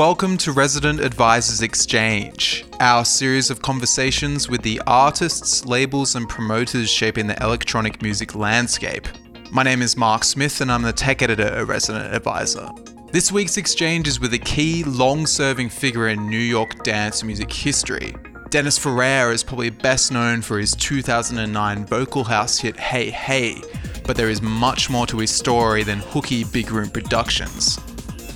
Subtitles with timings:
[0.00, 6.88] welcome to Resident Advisors Exchange, our series of conversations with the artists, labels, and promoters
[6.88, 9.06] shaping the electronic music landscape.
[9.52, 12.70] My name is Mark Smith, and I'm the tech editor at Resident Advisor.
[13.12, 17.52] This week's exchange is with a key, long serving figure in New York dance music
[17.52, 18.14] history.
[18.48, 23.60] Dennis Ferrer is probably best known for his 2009 vocal house hit Hey Hey,
[24.06, 27.78] but there is much more to his story than hooky big room productions.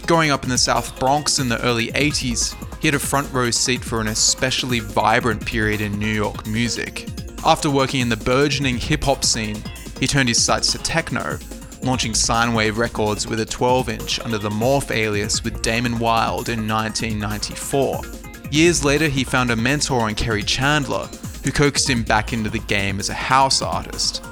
[0.06, 3.50] Growing up in the South Bronx in the early 80s, he had a front row
[3.50, 7.08] seat for an especially vibrant period in New York music.
[7.42, 9.56] After working in the burgeoning hip hop scene,
[9.98, 11.38] he turned his sights to techno,
[11.83, 16.68] launching Synewave Records with a 12 inch under the Morph alias with Damon Wild in
[16.68, 18.02] 1994.
[18.51, 21.07] Years later, he found a mentor in Kerry Chandler,
[21.45, 24.23] who coaxed him back into the game as a house artist.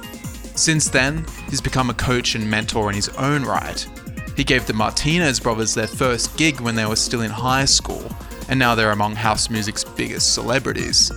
[0.55, 3.87] Since then, he's become a coach and mentor in his own right,
[4.35, 8.03] he gave the Martinez brothers their first gig when they were still in high school,
[8.49, 11.11] and now they're among house music's biggest celebrities.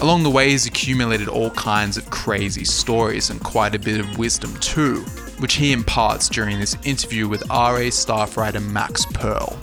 [0.00, 4.18] Along the way, he's accumulated all kinds of crazy stories and quite a bit of
[4.18, 5.00] wisdom too,
[5.38, 9.58] which he imparts during this interview with RA staff writer Max Pearl.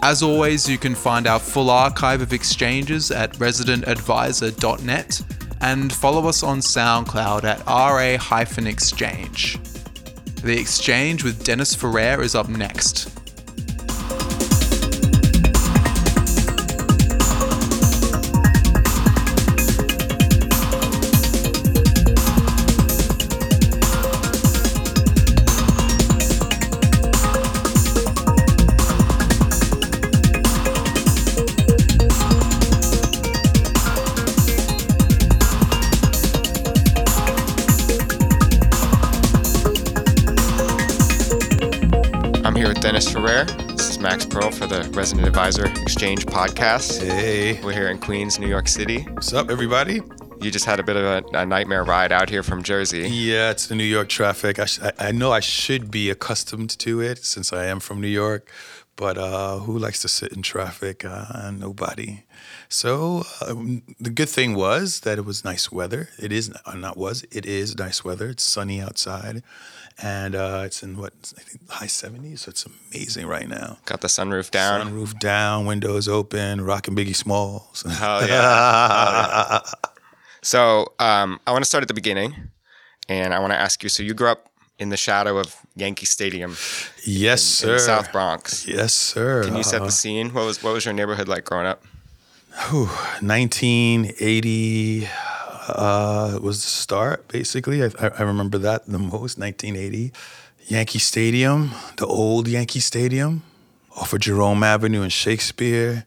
[0.00, 5.22] As always, you can find our full archive of exchanges at residentadvisor.net
[5.60, 9.58] and follow us on SoundCloud at ra-exchange.
[10.42, 13.27] The exchange with Dennis Ferrer is up next.
[42.58, 43.44] Dennis Ferrer.
[43.44, 47.00] This is Max Pearl for the Resident Advisor Exchange podcast.
[47.00, 47.62] Hey.
[47.62, 49.02] We're here in Queens, New York City.
[49.02, 50.00] What's up, everybody?
[50.40, 53.08] You just had a bit of a, a nightmare ride out here from Jersey.
[53.08, 54.58] Yeah, it's the New York traffic.
[54.58, 58.08] I, sh- I know I should be accustomed to it since I am from New
[58.08, 58.50] York,
[58.96, 61.04] but uh, who likes to sit in traffic?
[61.04, 62.24] Uh, nobody.
[62.68, 66.08] So um, the good thing was that it was nice weather.
[66.18, 68.30] It is uh, not was it is nice weather.
[68.30, 69.44] It's sunny outside,
[70.00, 72.42] and uh, it's in what I think high seventies.
[72.42, 73.78] So it's amazing right now.
[73.84, 74.88] Got the sunroof down.
[74.88, 77.84] Sunroof down, windows open, rocking Biggie Smalls.
[77.88, 79.60] Hell yeah.
[80.42, 82.34] So um, I want to start at the beginning,
[83.08, 83.88] and I want to ask you.
[83.88, 84.48] So you grew up
[84.78, 86.56] in the shadow of Yankee Stadium.
[87.04, 87.74] Yes, in, sir.
[87.74, 88.66] In South Bronx.
[88.66, 89.44] Yes, sir.
[89.44, 89.90] Can you set the uh-huh.
[89.90, 90.30] scene?
[90.30, 91.82] What was what was your neighborhood like growing up?
[92.70, 92.86] Whew,
[93.20, 95.08] 1980
[95.68, 97.82] uh, it was the start, basically.
[97.82, 100.12] I, I remember that the most, 1980.
[100.66, 103.42] Yankee Stadium, the old Yankee Stadium,
[103.96, 106.04] off of Jerome Avenue and Shakespeare.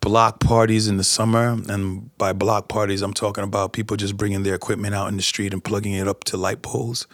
[0.00, 4.42] Block parties in the summer, and by block parties, I'm talking about people just bringing
[4.42, 7.06] their equipment out in the street and plugging it up to light poles.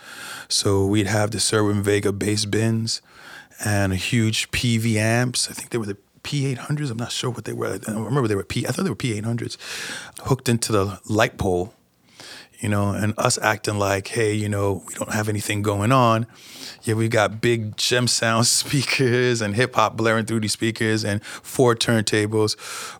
[0.49, 3.00] So we'd have the Cerwin-Vega bass bins
[3.64, 5.49] and huge PV amps.
[5.49, 6.90] I think they were the P800s.
[6.90, 7.78] I'm not sure what they were.
[7.87, 8.67] I remember they were P.
[8.67, 9.56] I thought they were P800s,
[10.25, 11.75] hooked into the light pole.
[12.58, 16.26] You know, and us acting like, hey, you know, we don't have anything going on.
[16.82, 21.25] Yeah, we got big gem sound speakers and hip hop blaring through these speakers and
[21.25, 22.56] four turntables.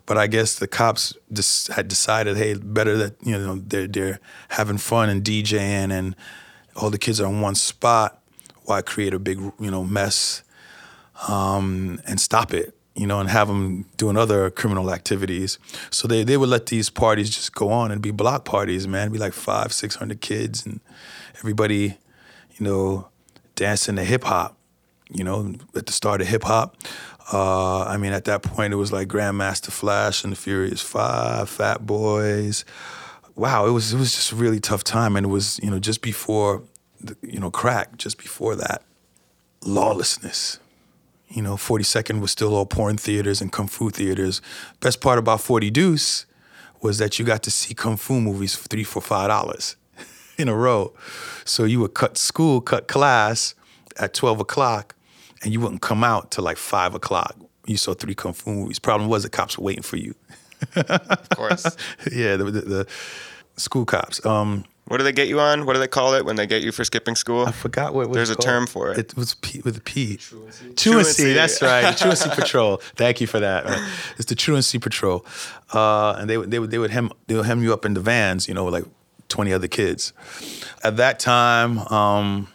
[0.07, 4.21] But I guess the cops just had decided, hey, better that you know they're they're
[4.49, 6.17] having fun and DJing and
[6.75, 8.19] all the kids are in one spot.
[8.65, 10.43] Why create a big you know mess
[11.29, 12.75] um, and stop it?
[13.01, 15.59] You know, and have them doing other criminal activities.
[15.91, 19.05] So they, they would let these parties just go on and be block parties, man.
[19.05, 20.81] It'd be like five, six hundred kids and
[21.39, 21.97] everybody,
[22.59, 23.09] you know,
[23.57, 24.55] dancing to hip hop,
[25.09, 26.77] you know, at the start of hip hop.
[27.33, 31.49] Uh, I mean, at that point, it was like Grandmaster Flash and the Furious Five,
[31.49, 32.67] Fat Boys.
[33.35, 35.79] Wow, it was it was just a really tough time, and it was you know
[35.79, 36.65] just before,
[37.01, 38.83] the, you know, crack, just before that,
[39.65, 40.59] lawlessness
[41.31, 44.43] you know, 42nd was still all porn theaters and kung fu theaters.
[44.81, 46.27] Best part about 40 Deuce
[46.83, 49.77] was that you got to see kung fu movies for three, four, five dollars
[50.39, 50.93] in a row.
[51.45, 53.55] So you would cut school, cut class
[53.99, 54.95] at 12 o'clock,
[55.43, 57.37] and you wouldn't come out till like five o'clock.
[57.67, 58.79] You saw three kung fu movies.
[58.79, 60.15] Problem was the cops were waiting for you.
[60.77, 61.77] of course.
[62.13, 62.87] yeah, the, the, the,
[63.57, 64.25] school cops.
[64.25, 65.67] Um, what do they get you on?
[65.67, 67.47] What do they call it when they get you for skipping school?
[67.47, 68.41] I forgot what it was There's called.
[68.41, 68.99] a term for it.
[68.99, 70.17] It was P, with a P.
[70.17, 70.75] Truancy.
[70.75, 71.97] Truancy, that's right.
[71.97, 72.79] Truancy Patrol.
[72.97, 73.67] Thank you for that.
[74.17, 75.25] It's the Truancy Patrol.
[75.73, 77.95] Uh, and they would, they would, they would hem, they would hem you up in
[77.95, 78.83] the vans, you know, like
[79.29, 80.13] 20 other kids.
[80.83, 82.49] At that time, um,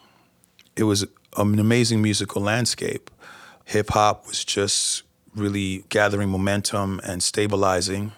[0.76, 1.04] it was
[1.38, 3.10] an amazing musical landscape.
[3.64, 5.04] Hip hop was just
[5.34, 8.12] really gathering momentum and stabilizing,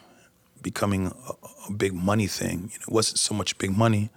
[0.63, 1.13] becoming
[1.67, 2.69] a, big money thing.
[2.71, 4.09] You know, it wasn't so much big money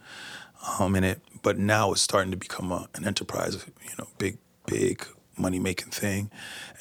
[0.79, 3.65] um, in it, but now it's starting to become a, an enterprise.
[3.83, 5.07] You know, big, big
[5.37, 6.31] money making thing,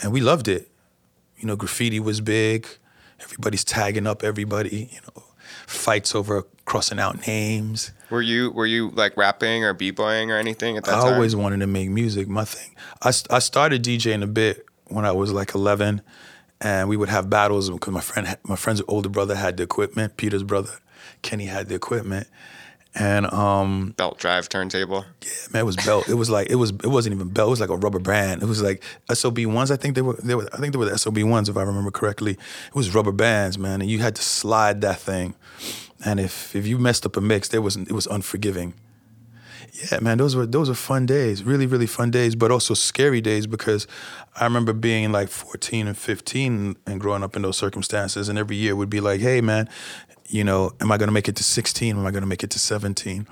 [0.01, 0.69] and we loved it.
[1.37, 2.67] You know, graffiti was big.
[3.21, 4.89] Everybody's tagging up everybody.
[4.91, 5.23] You know,
[5.67, 7.91] fights over crossing out names.
[8.09, 11.13] Were you were you like rapping or b-boying or anything at that I time?
[11.13, 12.27] I always wanted to make music.
[12.27, 12.75] My thing.
[13.01, 16.01] I, I started DJing a bit when I was like 11,
[16.61, 20.17] and we would have battles because my friend, my friend's older brother had the equipment.
[20.17, 20.71] Peter's brother,
[21.21, 22.27] Kenny had the equipment,
[22.95, 25.05] and um, belt drive turntable.
[25.21, 26.09] yeah, man, it was belt.
[26.09, 26.71] It was like it was.
[26.71, 27.47] It wasn't even belt.
[27.47, 28.43] It was like a rubber band.
[28.43, 29.71] It was like SOB ones.
[29.71, 30.17] I think they were.
[30.23, 30.49] They were.
[30.53, 32.33] I think they were the SOB ones, if I remember correctly.
[32.33, 35.35] It was rubber bands, man, and you had to slide that thing.
[36.05, 38.73] And if if you messed up a mix, there was it was unforgiving.
[39.91, 41.43] Yeah, man, those were those were fun days.
[41.43, 43.87] Really, really fun days, but also scary days because
[44.35, 48.27] I remember being like 14 and 15 and growing up in those circumstances.
[48.27, 49.69] And every year would be like, hey, man,
[50.27, 51.97] you know, am I going to make it to 16?
[51.97, 53.27] Am I going to make it to 17?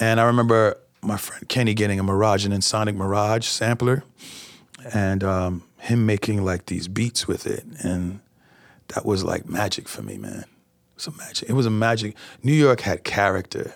[0.00, 4.04] And I remember my friend Kenny getting a Mirage, Ensoniq Mirage sampler,
[4.92, 7.64] and um, him making like these beats with it.
[7.82, 8.20] And
[8.88, 10.44] that was like magic for me, man.
[10.44, 11.48] It was a magic.
[11.48, 12.16] It was a magic.
[12.42, 13.74] New York had character.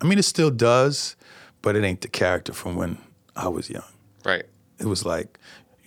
[0.00, 1.16] I mean, it still does,
[1.62, 2.98] but it ain't the character from when
[3.34, 3.84] I was young.
[4.24, 4.44] Right.
[4.78, 5.38] It was like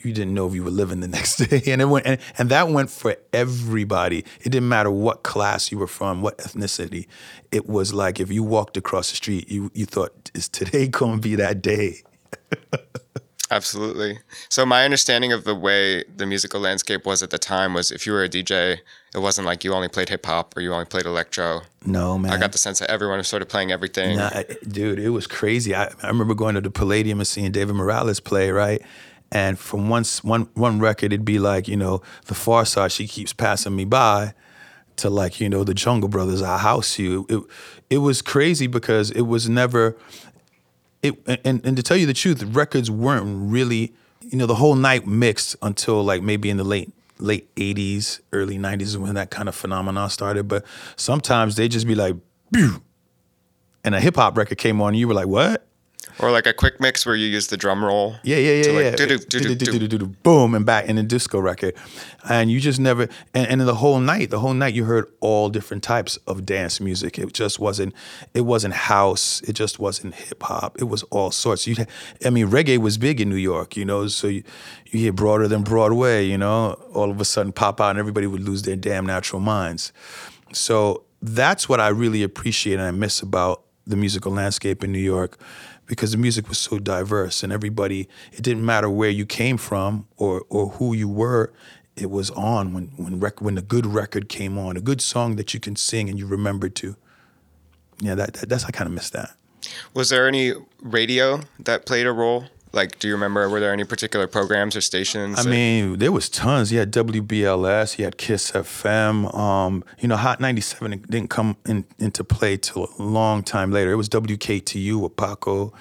[0.06, 2.50] you didn't know if you were living the next day, and it went, and, and
[2.50, 4.19] that went for everybody.
[4.42, 7.07] It didn't matter what class you were from, what ethnicity.
[7.51, 11.18] It was like if you walked across the street, you you thought, "Is today gonna
[11.18, 12.04] be that day?"
[13.51, 14.19] Absolutely.
[14.50, 18.06] So my understanding of the way the musical landscape was at the time was if
[18.07, 18.80] you were a DJ,
[19.13, 21.62] it wasn't like you only played hip hop or you only played electro.
[21.86, 22.31] No, man.
[22.33, 24.18] I got the sense that everyone was sort of playing everything.
[24.18, 25.75] Nah, dude, it was crazy.
[25.75, 28.81] I, I remember going to the Palladium and seeing David Morales play, right?
[29.31, 32.92] And from one, s- one, one record, it'd be like, you know, the Far Side,
[32.92, 34.33] she keeps passing me by,
[34.97, 37.25] to like, you know, the Jungle Brothers, I House You.
[37.30, 37.44] It,
[37.89, 39.97] it was crazy because it was never,
[41.06, 44.76] it, and, and to tell you the truth, records weren't really, you know, the whole
[44.76, 49.31] night mixed until like maybe in the late late 80s, early 90s is when that
[49.31, 50.47] kind of phenomenon started.
[50.47, 52.16] But sometimes they just be like,
[52.54, 55.65] and a hip hop record came on, and you were like, what?
[56.19, 58.16] Or like a quick mix where you use the drum roll.
[58.24, 59.88] Yeah, yeah, yeah, like yeah.
[59.88, 60.06] do.
[60.24, 61.76] Boom, and back in the disco record,
[62.30, 63.10] and you just never.
[63.34, 66.80] And, and the whole night, the whole night, you heard all different types of dance
[66.80, 67.19] music.
[67.19, 67.94] It just wasn't.
[68.34, 69.42] It wasn't house.
[69.42, 70.78] It just wasn't hip hop.
[70.80, 71.68] It was all sorts.
[71.68, 71.76] You,
[72.26, 74.07] I mean, reggae was big in New York, you know.
[74.07, 74.44] So you,
[74.86, 76.74] you hear broader than Broadway, you know.
[76.94, 79.92] All of a sudden, pop out, and everybody would lose their damn natural minds.
[80.54, 85.00] So that's what I really appreciate and I miss about the musical landscape in New
[85.00, 85.40] York
[85.85, 90.07] because the music was so diverse and everybody it didn't matter where you came from
[90.18, 91.54] or or who you were
[91.95, 95.35] it was on when when rec- when the good record came on a good song
[95.35, 96.95] that you can sing and you remember to
[98.01, 99.35] yeah that, that that's I kind of miss that
[99.94, 102.45] Was there any radio that played a role?
[102.75, 105.39] Like, do you remember, were there any particular programs or stations?
[105.39, 106.71] I that- mean, there was tons.
[106.71, 109.33] You had WBLS, you had Kiss FM.
[109.33, 113.91] Um, you know, Hot 97 didn't come in, into play till a long time later.
[113.91, 115.73] It was WKTU with Paco,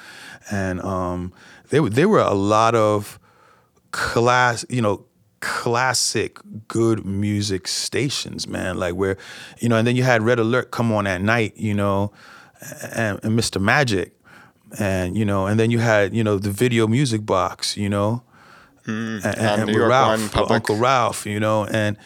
[0.50, 1.32] and um,
[1.70, 3.18] there were there were a lot of
[3.90, 5.04] class, you know,
[5.40, 8.78] classic good music stations, man.
[8.78, 9.16] Like where,
[9.60, 12.12] you know, and then you had Red Alert come on at night, you know,
[12.94, 13.60] and, and Mr.
[13.60, 14.13] Magic,
[14.78, 18.22] and you know, and then you had you know the video music box, you know
[18.86, 21.96] mm, and, on and with Ralph, Uncle Ralph, you know, and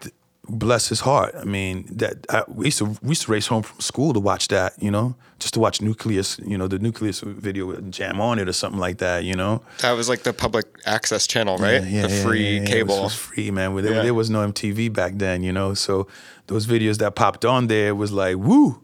[0.00, 0.14] th-
[0.48, 1.34] bless his heart.
[1.38, 4.20] I mean, that I, we used to we used to race home from school to
[4.20, 8.38] watch that, you know, just to watch Nucleus, you know, the Nucleus video jam on
[8.38, 9.62] it or something like that, you know.
[9.80, 11.82] that was like the public access channel, right?
[11.82, 12.56] Yeah, yeah, the yeah, free yeah, yeah.
[12.56, 12.98] It was- cable.
[12.98, 13.74] It was, free, man.
[13.76, 15.74] There, there was no MTV back then, you know.
[15.74, 16.06] So
[16.46, 18.82] those videos that popped on there was like, woo,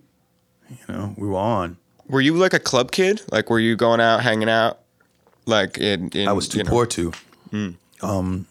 [0.69, 1.79] you know, we were on.
[2.09, 3.23] Were you like a club kid?
[3.33, 4.81] Like, were you going out, hanging out?
[5.45, 7.13] Like, in, in I was too you know- poor to.
[8.03, 8.47] Um,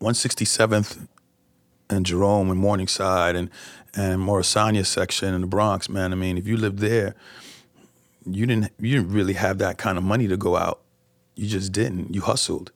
[0.00, 1.06] 167th
[1.90, 3.50] and Jerome and Morningside and
[3.94, 6.12] and Morrisania section in the Bronx, man.
[6.12, 7.14] I mean, if you lived there,
[8.26, 10.80] you didn't you didn't really have that kind of money to go out.
[11.34, 12.14] You just didn't.
[12.14, 12.72] You hustled.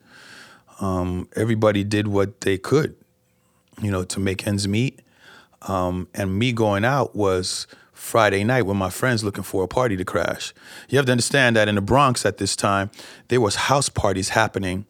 [0.80, 2.95] Um, everybody did what they could,
[3.83, 5.00] you know, to make ends meet.
[5.62, 7.66] Um, and me going out was
[8.00, 10.54] Friday night with my friends looking for a party to crash.
[10.88, 12.90] You have to understand that in the Bronx at this time,
[13.28, 14.87] there was house parties happening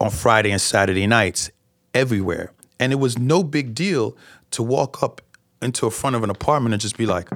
[0.00, 1.48] on Friday and Saturday nights
[1.94, 2.52] everywhere.
[2.80, 4.16] And it was no big deal
[4.50, 5.22] to walk up
[5.62, 7.30] into a front of an apartment and just be like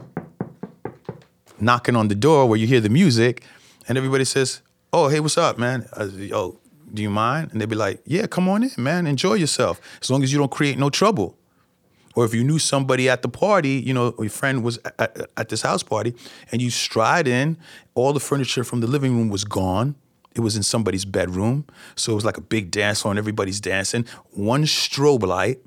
[1.60, 3.44] knocking on the door where you hear the music
[3.88, 6.58] and everybody says, "Oh, hey, what's up, man?" "Yo,
[6.92, 7.52] do you mind?
[7.52, 10.38] And they'd be like, yeah, come on in, man, enjoy yourself, as long as you
[10.38, 11.38] don't create no trouble.
[12.16, 15.48] Or if you knew somebody at the party, you know, your friend was at, at
[15.48, 16.14] this house party,
[16.50, 17.56] and you stride in,
[17.94, 19.94] all the furniture from the living room was gone.
[20.34, 23.60] It was in somebody's bedroom, so it was like a big dance floor, and everybody's
[23.60, 24.06] dancing.
[24.30, 25.60] One strobe light.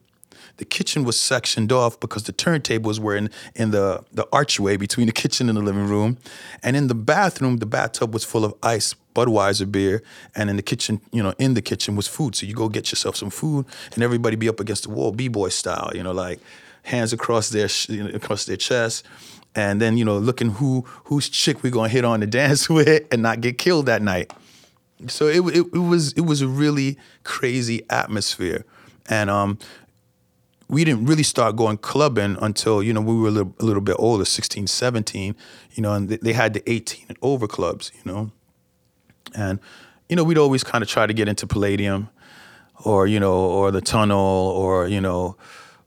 [0.57, 5.07] The kitchen was sectioned off because the turntables were in, in the, the archway between
[5.07, 6.17] the kitchen and the living room.
[6.61, 10.01] And in the bathroom, the bathtub was full of ice Budweiser beer,
[10.35, 12.35] and in the kitchen, you know, in the kitchen was food.
[12.35, 15.49] So you go get yourself some food, and everybody be up against the wall, b-boy
[15.49, 16.39] style, you know, like
[16.83, 19.05] hands across their you know, across their chest,
[19.55, 23.05] and then you know, looking who whose chick we gonna hit on the dance with
[23.11, 24.31] and not get killed that night.
[25.07, 28.65] So it, it, it was it was a really crazy atmosphere,
[29.09, 29.59] and um,
[30.73, 33.81] we didn't really start going clubbing until you know we were a little, a little
[33.81, 35.35] bit older 16 17
[35.73, 38.31] you know and they had the 18 and over clubs you know
[39.35, 39.59] and,
[40.09, 42.09] you know, we'd always kind of try to get into Palladium
[42.85, 45.37] or, you know, or the Tunnel or, you know,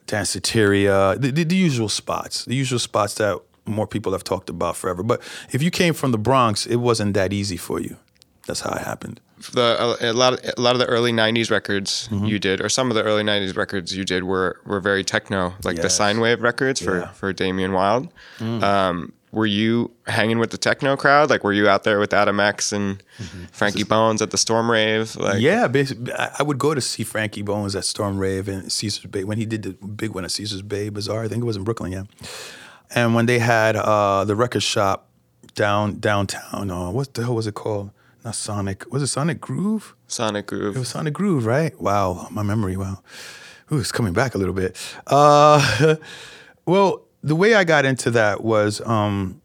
[0.07, 4.76] Danceteria, the, the, the usual spots, the usual spots that more people have talked about
[4.76, 5.02] forever.
[5.02, 7.97] But if you came from the Bronx, it wasn't that easy for you.
[8.47, 9.21] That's how it happened.
[9.52, 12.25] The a, lot of, a lot of the early '90s records mm-hmm.
[12.25, 15.55] you did, or some of the early '90s records you did, were were very techno,
[15.62, 15.99] like yes.
[15.99, 17.12] the Synewave records for yeah.
[17.12, 18.09] for Damon Wild.
[18.38, 18.62] Mm.
[18.62, 21.28] Um, were you hanging with the techno crowd?
[21.28, 23.45] Like, were you out there with Adam X and mm-hmm.
[23.52, 25.14] Frankie Bones at the Storm Rave?
[25.16, 29.05] Like, yeah, basically, I would go to see Frankie Bones at Storm Rave and Caesar's
[29.05, 31.25] Bay when he did the big one at Caesar's Bay Bazaar.
[31.25, 32.05] I think it was in Brooklyn, yeah.
[32.95, 35.11] And when they had uh, the record shop
[35.55, 37.90] down downtown, uh, what the hell was it called?
[38.26, 38.92] Not Sonic.
[38.92, 39.95] Was it Sonic Groove?
[40.09, 40.75] Sonic Groove.
[40.75, 41.80] It was Sonic Groove, right?
[41.80, 42.76] Wow, my memory.
[42.76, 42.99] Wow,
[43.71, 44.76] Ooh, it's coming back a little bit.
[45.06, 45.95] Uh,
[46.66, 49.40] well, the way I got into that was um,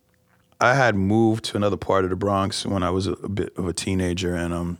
[0.60, 3.54] I had moved to another part of the Bronx when I was a, a bit
[3.56, 4.80] of a teenager, and um,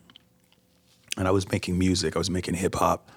[1.16, 2.16] and I was making music.
[2.16, 3.12] I was making hip hop,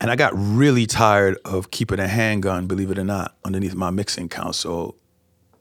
[0.00, 3.90] and I got really tired of keeping a handgun, believe it or not, underneath my
[3.90, 4.96] mixing console,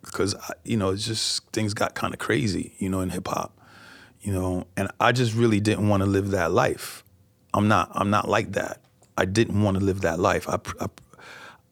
[0.01, 3.59] because you know it's just things got kind of crazy, you know, in hip hop,
[4.23, 7.03] you know, and I just really didn't want to live that life.
[7.53, 7.91] I'm not.
[7.93, 8.81] I'm not like that.
[9.17, 10.49] I didn't want to live that life.
[10.49, 10.87] I, I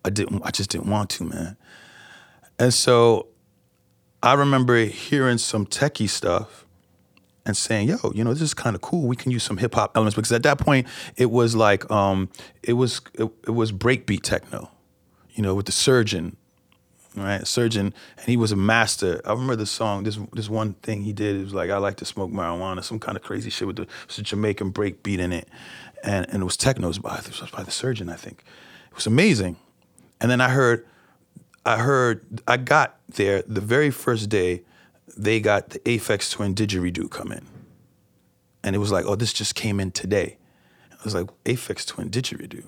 [0.06, 0.42] I didn't.
[0.44, 1.58] I just didn't want to, man.
[2.60, 3.28] And so
[4.22, 6.66] I remember hearing some techie stuff
[7.46, 9.08] and saying, "Yo, you know, this is kind of cool.
[9.08, 12.30] We can use some hip hop elements." Because at that point, it was like, um,
[12.62, 14.70] it was it, it was breakbeat techno,
[15.32, 16.36] you know, with the Surgeon,
[17.16, 17.46] right?
[17.46, 19.22] Surgeon, and he was a master.
[19.26, 20.04] I remember the song.
[20.04, 21.36] This this one thing he did.
[21.36, 23.88] It was like, "I like to smoke marijuana," some kind of crazy shit with the
[24.22, 25.48] Jamaican breakbeat in it,
[26.04, 26.86] and and it was techno.
[26.86, 28.44] It was by, it was by the Surgeon, I think.
[28.92, 29.58] It was amazing.
[30.20, 30.86] And then I heard,
[31.66, 34.62] I heard, I got there the very first day,
[35.18, 37.46] they got the Aphex Twin didgeridoo come in.
[38.64, 40.38] And it was like, oh, this just came in today.
[40.92, 42.66] I was like, Aphex Twin didgeridoo.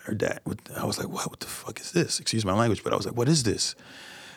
[0.00, 0.42] I heard that.
[0.76, 2.20] I was like, what, what the fuck is this?
[2.20, 3.74] Excuse my language, but I was like, what is this?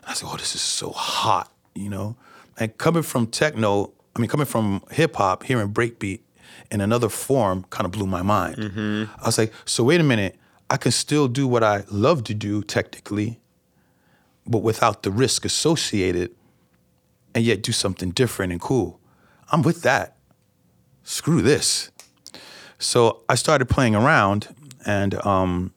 [0.01, 2.15] And I said, oh, this is so hot, you know?
[2.59, 6.19] And coming from techno, I mean, coming from hip hop, hearing breakbeat
[6.71, 8.57] in another form kind of blew my mind.
[8.57, 9.03] Mm-hmm.
[9.21, 10.37] I was like, so wait a minute.
[10.69, 13.39] I can still do what I love to do technically,
[14.45, 16.31] but without the risk associated,
[17.35, 18.99] and yet do something different and cool.
[19.51, 20.17] I'm with that.
[21.03, 21.89] Screw this.
[22.77, 24.53] So I started playing around,
[24.85, 25.73] and um,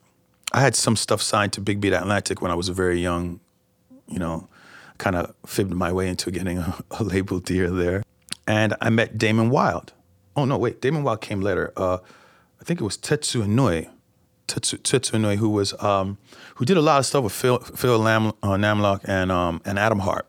[0.52, 3.40] I had some stuff signed to Big Beat Atlantic when I was very young,
[4.08, 4.48] you know,
[4.98, 8.02] kind of fibbed my way into getting a, a, label deal there.
[8.46, 9.92] And I met Damon Wild.
[10.36, 11.72] Oh no, wait, Damon Wild came later.
[11.76, 11.98] Uh,
[12.60, 13.88] I think it was Tetsu Inoue
[14.46, 16.18] Tetsu who was um,
[16.56, 19.78] who did a lot of stuff with Phil Phil Lam, uh, Namlook and um, and
[19.78, 20.28] Atom Heart.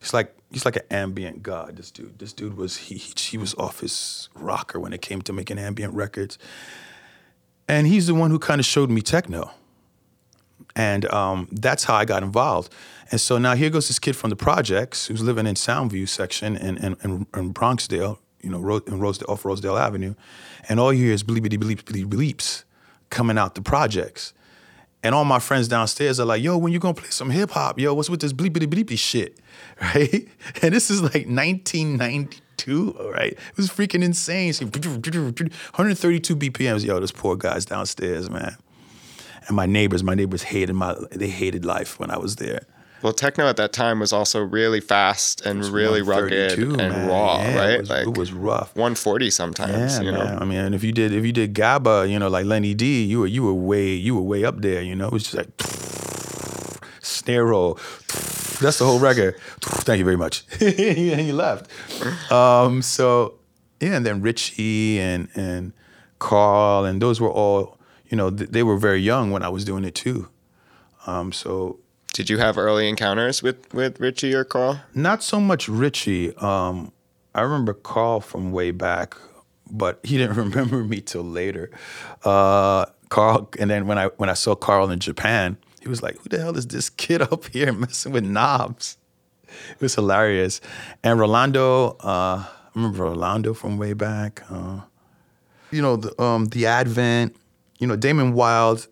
[0.00, 1.76] He's like he's like an ambient god.
[1.76, 5.32] This dude, this dude was he he was off his rocker when it came to
[5.32, 6.38] making ambient records,
[7.68, 9.50] and he's the one who kind of showed me techno,
[10.74, 12.72] and um, that's how I got involved.
[13.10, 16.56] And so now here goes this kid from the projects who's living in Soundview section
[16.56, 20.14] in in, in, in Bronxdale, you know, in Rosedale, off Rosedale Avenue,
[20.68, 22.64] and all you hear is bleepity bleep bleep bleeps
[23.10, 24.32] coming out the projects.
[25.02, 27.78] And all my friends downstairs are like, yo, when you gonna play some hip hop?
[27.78, 29.38] Yo, what's with this bleepity bleepy shit?
[29.80, 30.26] Right?
[30.62, 31.26] And this is like
[32.56, 33.32] 1992, right?
[33.32, 34.52] It was freaking insane.
[34.52, 36.84] 132 BPMs.
[36.84, 38.56] Yo, those poor guys downstairs, man.
[39.46, 42.62] And my neighbors, my neighbors hated my they hated life when I was there.
[43.02, 47.08] Well, techno at that time was also really fast and really rugged and man.
[47.08, 47.70] raw, yeah, right?
[47.72, 48.74] It was, like it was rough.
[48.74, 49.98] 140 sometimes.
[49.98, 50.34] Yeah, you man.
[50.34, 50.38] know?
[50.40, 53.20] I mean, if you did if you did gabba, you know, like Lenny D, you
[53.20, 54.82] were you were way you were way up there.
[54.82, 55.48] You know, it was just like
[57.06, 57.74] snare roll.
[58.60, 59.38] That's the whole record.
[59.60, 60.44] Thank you very much.
[60.60, 61.70] and you left.
[62.32, 63.34] Um, so
[63.80, 65.72] Yeah, and then Richie and and
[66.18, 69.64] Carl and those were all you know th- they were very young when I was
[69.64, 70.28] doing it too.
[71.06, 71.78] Um, so
[72.12, 74.80] did you have early encounters with with Richie or Carl?
[74.94, 76.34] Not so much Richie.
[76.36, 76.92] Um,
[77.34, 79.14] I remember Carl from way back,
[79.70, 81.70] but he didn't remember me till later.
[82.24, 86.18] Uh, Carl, and then when I when I saw Carl in Japan, he was like,
[86.18, 88.98] "Who the hell is this kid up here messing with knobs?"
[89.70, 90.60] It was hilarious.
[91.04, 94.42] And Rolando, uh, I remember Rolando from way back.
[94.50, 94.80] Uh,
[95.70, 97.36] you know, the, um, the Advent.
[97.78, 98.88] You know, Damon Wild.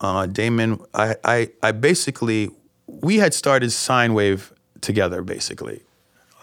[0.00, 2.50] Uh, Damon, I, I, I basically,
[2.86, 5.82] we had started Synewave together, basically.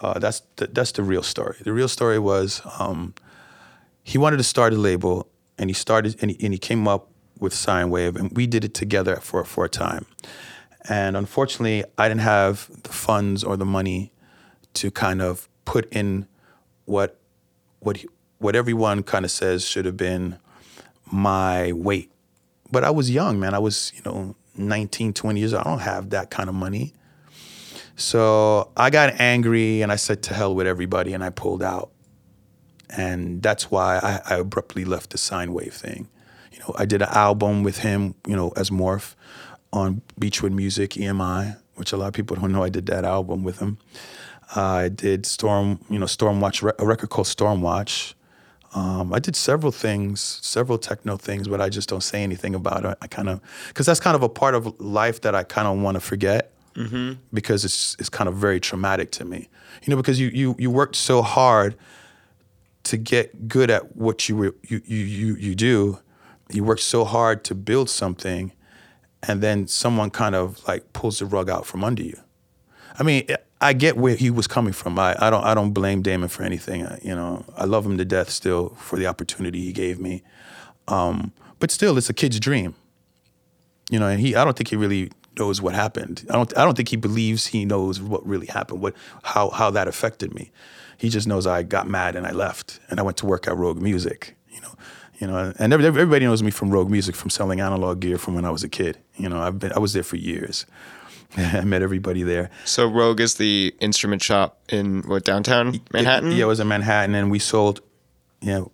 [0.00, 1.56] Uh, that's the, that's the real story.
[1.62, 3.14] The real story was um,
[4.02, 7.09] he wanted to start a label, and he started and he, and he came up
[7.40, 10.06] with Synewave, and we did it together for for a time.
[10.88, 14.12] And unfortunately, I didn't have the funds or the money
[14.74, 16.26] to kind of put in
[16.84, 17.18] what
[17.80, 18.04] what
[18.38, 20.38] what everyone kind of says should have been
[21.10, 22.10] my weight.
[22.70, 23.54] But I was young, man.
[23.54, 25.66] I was, you know, 19, 20 years old.
[25.66, 26.94] I don't have that kind of money.
[27.96, 31.90] So I got angry and I said to hell with everybody and I pulled out.
[32.88, 36.08] And that's why I, I abruptly left the Synewave thing.
[36.60, 39.14] You know, I did an album with him, you know, as Morph
[39.72, 43.44] on Beachwood Music, EMI, which a lot of people don't know I did that album
[43.44, 43.78] with him.
[44.54, 48.14] Uh, I did Storm, you know, Stormwatch, a record called Stormwatch.
[48.74, 52.84] Um, I did several things, several techno things, but I just don't say anything about
[52.84, 52.98] it.
[53.00, 55.78] I kind of, because that's kind of a part of life that I kind of
[55.78, 57.14] want to forget mm-hmm.
[57.32, 59.48] because it's it's kind of very traumatic to me.
[59.82, 61.76] You know, because you you you worked so hard
[62.84, 65.98] to get good at what you were you you you, you do.
[66.50, 68.52] You worked so hard to build something,
[69.22, 72.18] and then someone kind of like pulls the rug out from under you.
[72.98, 73.26] I mean,
[73.60, 74.98] I get where he was coming from.
[74.98, 76.86] I, I don't I don't blame Damon for anything.
[76.86, 80.22] I, you know, I love him to death still for the opportunity he gave me.
[80.88, 82.74] Um, but still, it's a kid's dream.
[83.90, 86.26] You know, and he I don't think he really knows what happened.
[86.30, 89.70] I don't I don't think he believes he knows what really happened, what how how
[89.70, 90.50] that affected me.
[90.96, 93.56] He just knows I got mad and I left and I went to work at
[93.56, 94.36] Rogue Music.
[95.20, 98.46] You know, and everybody knows me from Rogue Music from selling analog gear from when
[98.46, 98.96] I was a kid.
[99.16, 100.64] You know, I've been I was there for years.
[101.36, 102.50] I met everybody there.
[102.64, 106.32] So Rogue is the instrument shop in what downtown Manhattan?
[106.32, 107.82] It, yeah, it was in Manhattan, and we sold,
[108.40, 108.72] yeah, you know,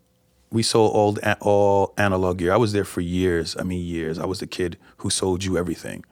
[0.52, 2.52] we sold old all analog gear.
[2.52, 3.56] I was there for years.
[3.58, 4.16] I mean, years.
[4.16, 6.04] I was the kid who sold you everything.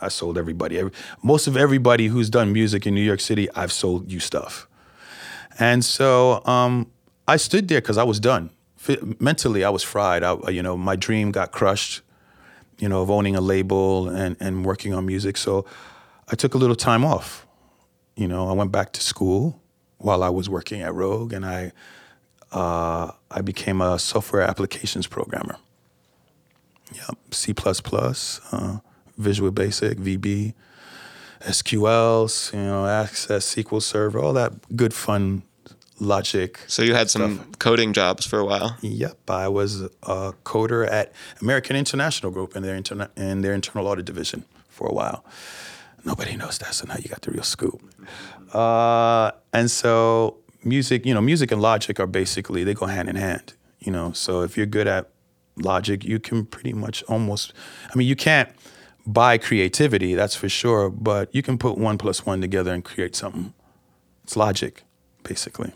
[0.00, 0.78] I sold everybody.
[0.78, 4.66] Every, most of everybody who's done music in New York City, I've sold you stuff.
[5.58, 6.90] And so um,
[7.28, 8.50] I stood there because I was done.
[9.18, 10.22] Mentally, I was fried.
[10.22, 12.02] I, you know, my dream got crushed
[12.78, 15.36] you know, of owning a label and, and working on music.
[15.36, 15.64] So
[16.30, 17.46] I took a little time off.
[18.16, 19.60] You know, I went back to school
[19.98, 21.72] while I was working at Rogue, and I
[22.52, 25.56] uh, I became a software applications programmer.
[26.92, 27.52] Yep, C++,
[28.52, 28.78] uh,
[29.18, 30.54] Visual Basic, VB,
[31.40, 35.42] SQLs, you know, Access, SQL Server, all that good fun
[36.00, 36.60] logic.
[36.66, 37.58] So you had some stuff.
[37.58, 38.76] coding jobs for a while.
[38.80, 43.86] Yep, I was a coder at American International Group in their interna- in their internal
[43.86, 45.24] audit division for a while.
[46.04, 47.80] Nobody knows that, so now you got the real scoop.
[48.52, 53.16] Uh, and so music, you know, music and logic are basically they go hand in
[53.16, 53.54] hand.
[53.80, 55.10] You know, so if you're good at
[55.56, 57.52] logic, you can pretty much almost.
[57.90, 58.48] I mean, you can't
[59.06, 63.14] buy creativity, that's for sure, but you can put one plus one together and create
[63.14, 63.52] something.
[64.24, 64.82] It's logic,
[65.22, 65.72] basically.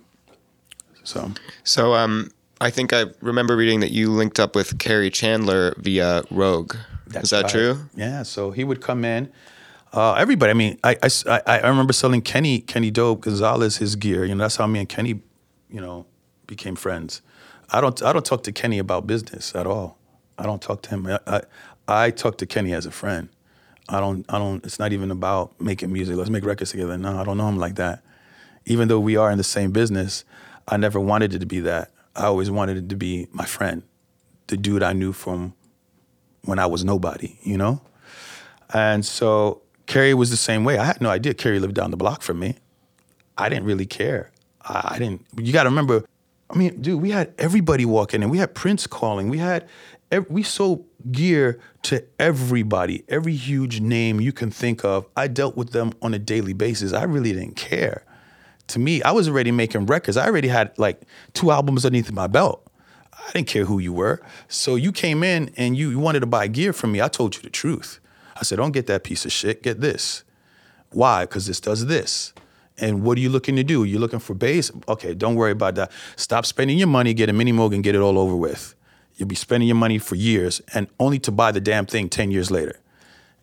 [1.09, 1.33] So,
[1.65, 6.23] so um, I think I remember reading that you linked up with Kerry Chandler via
[6.31, 6.77] Rogue.
[7.07, 7.79] That's Is that true?
[7.97, 8.23] Yeah.
[8.25, 9.33] So he would come in.
[9.95, 10.51] Uh, everybody.
[10.51, 14.27] I mean, I, I, I remember selling Kenny Kenny Dope Gonzalez his gear.
[14.27, 15.23] You know, that's how me and Kenny,
[15.71, 16.05] you know,
[16.47, 17.23] became friends.
[17.71, 19.97] I don't I don't talk to Kenny about business at all.
[20.37, 21.07] I don't talk to him.
[21.07, 21.41] I, I,
[21.89, 23.31] I talk to Kenny as a friend.
[23.89, 24.63] I don't I don't.
[24.63, 26.17] It's not even about making music.
[26.17, 26.99] Let's make records together.
[26.99, 28.03] No, I don't know him like that.
[28.67, 30.27] Even though we are in the same business,
[30.69, 31.91] I never wanted it to be that.
[32.15, 33.83] I always wanted it to be my friend,
[34.49, 35.55] the dude I knew from
[36.45, 37.81] when I was nobody, you know?
[38.75, 40.79] And so Kerry was the same way.
[40.79, 42.57] I had no idea Kerry lived down the block from me.
[43.39, 44.31] I didn't really care.
[44.63, 46.05] I, I didn't, you gotta remember,
[46.51, 48.25] I mean, dude, we had everybody walking in.
[48.25, 49.29] And we had Prince calling.
[49.29, 49.67] We had,
[50.29, 55.07] we sold gear to everybody, every huge name you can think of.
[55.17, 56.93] I dealt with them on a daily basis.
[56.93, 58.05] I really didn't care
[58.69, 60.17] to me, I was already making records.
[60.17, 61.03] I already had like
[61.35, 62.65] two albums underneath my belt.
[63.13, 64.21] I didn't care who you were.
[64.47, 67.01] So you came in and you, you wanted to buy gear from me.
[67.01, 68.01] I told you the truth.
[68.37, 69.63] I said, don't get that piece of shit.
[69.63, 70.23] Get this.
[70.91, 71.25] Why?
[71.25, 72.33] Because this does this.
[72.79, 73.85] And what are you looking to do?
[73.85, 74.71] You're looking for bass?
[74.87, 75.91] Okay, don't worry about that.
[76.17, 78.75] Stop spending your money, get a mini Moog and get it all over with.
[79.17, 82.31] You'll be spending your money for years and only to buy the damn thing 10
[82.31, 82.79] years later.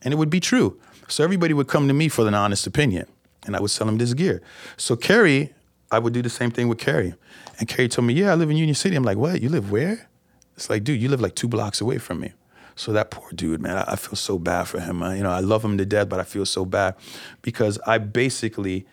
[0.01, 0.79] And it would be true.
[1.09, 3.07] So everybody would come to me for an honest opinion
[3.45, 4.41] and I would sell him this gear.
[4.77, 5.53] So Kerry,
[5.91, 7.13] I would do the same thing with Kerry.
[7.59, 8.95] And Kerry told me, Yeah, I live in Union City.
[8.95, 9.41] I'm like, What?
[9.41, 10.07] You live where?
[10.55, 12.31] It's like, dude, you live like two blocks away from me.
[12.75, 15.01] So that poor dude, man, I, I feel so bad for him.
[15.01, 16.95] I, you know, I love him to death, but I feel so bad
[17.41, 18.85] because I basically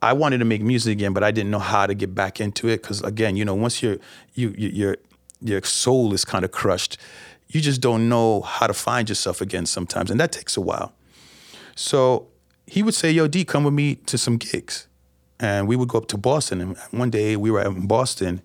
[0.00, 2.68] I wanted to make music again, but I didn't know how to get back into
[2.68, 2.82] it.
[2.82, 3.98] Because again, you know, once your
[4.34, 4.96] you, you your
[5.40, 6.98] your soul is kind of crushed,
[7.48, 10.94] you just don't know how to find yourself again sometimes, and that takes a while.
[11.76, 12.28] So
[12.66, 14.86] he would say, "Yo, D, come with me to some gigs,"
[15.40, 16.60] and we would go up to Boston.
[16.60, 18.40] And one day we were in Boston,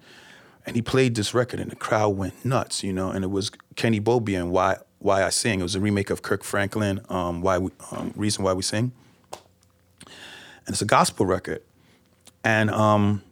[0.65, 3.09] and he played this record, and the crowd went nuts, you know.
[3.09, 5.59] And it was Kenny Bobien and Why Why I Sing.
[5.59, 8.91] It was a remake of Kirk Franklin, um, Why we, um, Reason Why We Sing,
[10.05, 11.61] and it's a gospel record.
[12.43, 13.23] And um,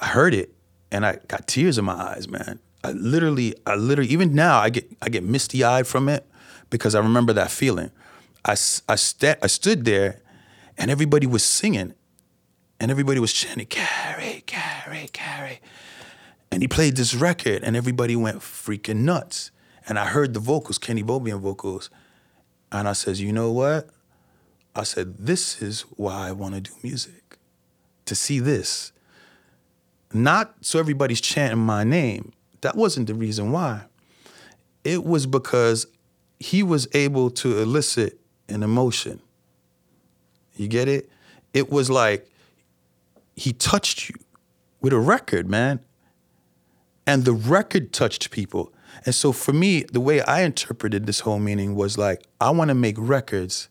[0.00, 0.52] I heard it,
[0.90, 2.58] and I got tears in my eyes, man.
[2.84, 6.26] I literally, I literally, even now, I get I get misty eyed from it
[6.70, 7.90] because I remember that feeling.
[8.48, 10.22] I I, st- I stood there,
[10.78, 11.94] and everybody was singing,
[12.80, 15.60] and everybody was chanting, "Kerry, Kerry, Kerry,"
[16.50, 19.50] and he played this record, and everybody went freaking nuts.
[19.86, 21.90] And I heard the vocals, Kenny Bobien vocals,
[22.72, 23.90] and I says, "You know what?"
[24.74, 27.38] I said, "This is why I want to do music,
[28.06, 28.92] to see this."
[30.14, 32.32] Not so everybody's chanting my name
[32.62, 33.84] that wasn't the reason why.
[34.84, 35.86] It was because
[36.40, 39.20] he was able to elicit an emotion.
[40.56, 41.08] You get it?
[41.54, 42.28] It was like
[43.36, 44.16] he touched you
[44.80, 45.80] with a record, man.
[47.06, 48.72] And the record touched people.
[49.06, 52.68] And so for me, the way I interpreted this whole meaning was like, I want
[52.68, 53.68] to make records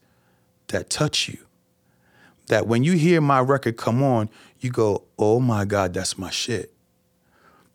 [0.67, 1.39] that touch you.
[2.47, 6.29] That when you hear my record come on, you go, oh my God, that's my
[6.29, 6.73] shit.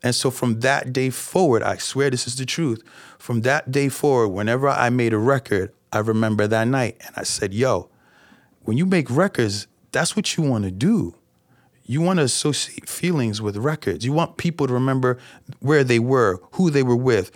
[0.02, 2.82] And so from that day forward, I swear this is the truth.
[3.18, 7.22] From that day forward, whenever I made a record, I remember that night and I
[7.22, 7.90] said, yo,
[8.62, 11.14] when you make records, that's what you want to do.
[11.84, 14.04] You want to associate feelings with records.
[14.04, 15.18] You want people to remember
[15.60, 17.30] where they were, who they were with,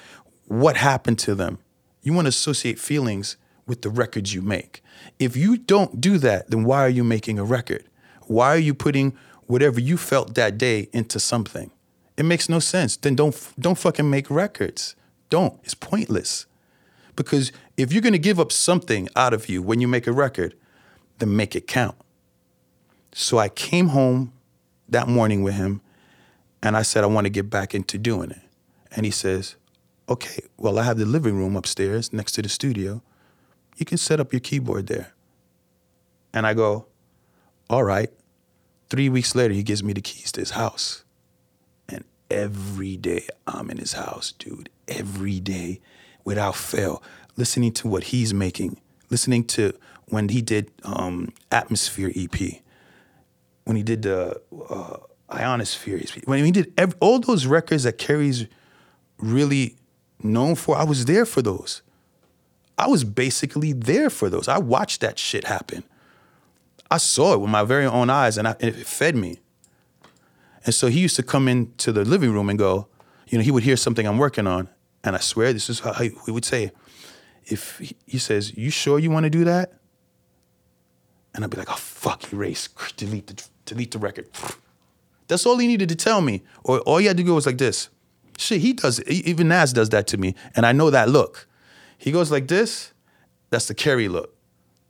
[0.47, 1.59] what happened to them.
[2.03, 4.83] You want to associate feelings with the records you make.
[5.19, 7.85] If you don't do that, then why are you making a record?
[8.23, 9.17] Why are you putting
[9.47, 11.71] whatever you felt that day into something?
[12.17, 12.97] It makes no sense.
[12.97, 14.97] Then don't don't fucking make records.
[15.29, 15.59] Don't.
[15.65, 16.47] It's pointless.
[17.17, 20.55] Because if you're gonna give up something out of you when you make a record,
[21.19, 21.97] then make it count.
[23.13, 24.33] So I came home
[24.89, 25.81] that morning with him
[26.63, 28.41] and I said, I want to get back into doing it.
[28.95, 29.57] And he says,
[30.09, 33.03] Okay, well, I have the living room upstairs next to the studio.
[33.77, 35.13] You can set up your keyboard there.
[36.33, 36.87] And I go,
[37.69, 38.11] All right.
[38.89, 41.05] Three weeks later, he gives me the keys to his house
[41.89, 44.69] And every day I'm in his house, dude.
[44.87, 45.81] Every day
[46.27, 47.03] without fail,
[47.37, 49.73] listening to what he's making, listening to
[50.09, 52.61] when he did um, Atmosphere EP,
[53.65, 54.97] when he did the uh,
[55.33, 58.47] Ionosphere, when he did every, all those records that Kerry's
[59.19, 59.77] really
[60.23, 61.83] known for, I was there for those.
[62.77, 64.49] I was basically there for those.
[64.49, 65.85] I watched that shit happen.
[66.91, 69.39] I saw it with my very own eyes and, I, and it fed me.
[70.65, 72.89] And so he used to come into the living room and go,
[73.29, 74.69] you know, he would hear something I'm working on.
[75.07, 76.73] And I swear, this is how he would say,
[77.45, 79.75] if he, says, you sure you want to do that?
[81.33, 84.29] And I'd be like, oh, fuck, erase, delete the, delete the record.
[85.29, 86.43] That's all he needed to tell me.
[86.65, 87.89] Or all he had to go was like this.
[88.37, 90.35] Shit, he does, even Nas does that to me.
[90.57, 91.47] And I know that look.
[91.97, 92.93] He goes like this,
[93.51, 94.35] that's the Kerry look.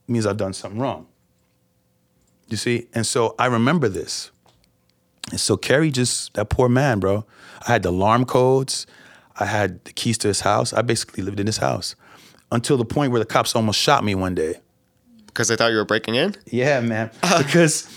[0.08, 1.06] It means I've done something wrong.
[2.48, 2.88] You see?
[2.94, 4.30] And so I remember this.
[5.30, 7.26] And so Kerry just that poor man, bro.
[7.68, 8.86] I had the alarm codes.
[9.38, 10.72] I had the keys to his house.
[10.72, 11.94] I basically lived in his house
[12.52, 14.54] until the point where the cops almost shot me one day.
[15.26, 16.34] Because they thought you were breaking in.
[16.46, 17.10] Yeah, man.
[17.38, 17.88] because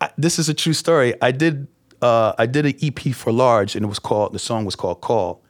[0.00, 1.14] I, this is a true story.
[1.20, 1.68] I did
[2.00, 5.00] uh, I did an EP for Large, and it was called the song was called
[5.00, 5.42] Call,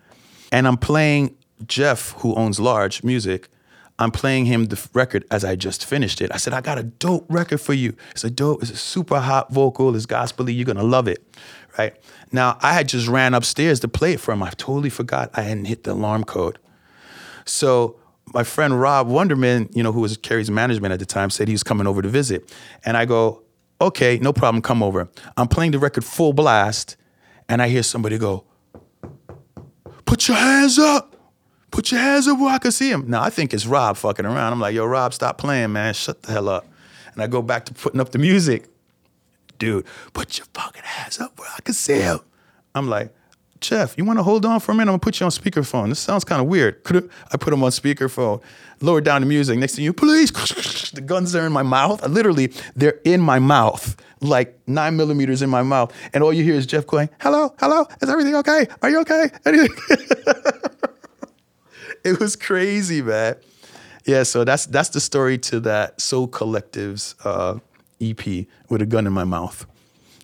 [0.51, 3.49] and I'm playing Jeff, who owns Large Music.
[4.01, 6.31] I'm playing him the record as I just finished it.
[6.33, 7.97] I said, I got a dope record for you.
[8.13, 11.25] It's a dope, it's a super hot vocal, it's gospel you're gonna love it.
[11.79, 11.97] Right?
[12.33, 14.43] Now, I had just ran upstairs to play it for him.
[14.43, 16.59] I totally forgot I hadn't hit the alarm code.
[17.45, 17.97] So
[18.35, 21.55] my friend Rob Wonderman, you know, who was Kerry's management at the time, said he
[21.55, 22.53] was coming over to visit.
[22.85, 23.43] And I go,
[23.81, 25.09] okay, no problem, come over.
[25.37, 26.97] I'm playing the record full blast,
[27.49, 28.45] and I hear somebody go,
[30.05, 31.15] put your hands up.
[31.71, 33.05] Put your hands up where I can see him.
[33.09, 34.53] Now I think it's Rob fucking around.
[34.55, 35.93] I'm like, yo, Rob, stop playing, man.
[35.93, 36.67] Shut the hell up.
[37.13, 38.69] And I go back to putting up the music.
[39.59, 42.21] Dude, put your fucking ass up where I can see him.
[42.75, 43.15] I'm like,
[43.61, 44.83] Jeff, you want to hold on for a minute?
[44.83, 45.89] I'm gonna put you on speakerphone.
[45.89, 46.81] This sounds kind of weird.
[47.33, 48.41] I put him on speakerphone,
[48.81, 49.59] lower down the music.
[49.59, 50.31] Next thing you, please,
[50.93, 52.07] the guns are in my mouth.
[52.07, 55.93] Literally, they're in my mouth, like nine millimeters in my mouth.
[56.15, 58.69] And all you hear is Jeff going, hello, hello, is everything okay?
[58.81, 59.31] Are you okay?
[62.05, 63.37] it was crazy, man.
[64.05, 67.59] Yeah, so that's that's the story to that Soul Collective's uh,
[68.01, 69.67] EP with a gun in my mouth.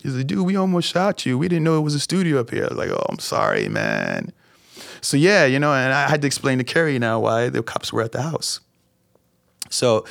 [0.02, 1.38] He's like, dude, we almost shot you.
[1.38, 2.64] We didn't know it was a studio up here.
[2.64, 4.32] I was like, oh, I'm sorry, man.
[5.00, 7.92] So yeah, you know, and I had to explain to Kerry now why the cops
[7.92, 8.60] were at the house.
[9.70, 10.04] So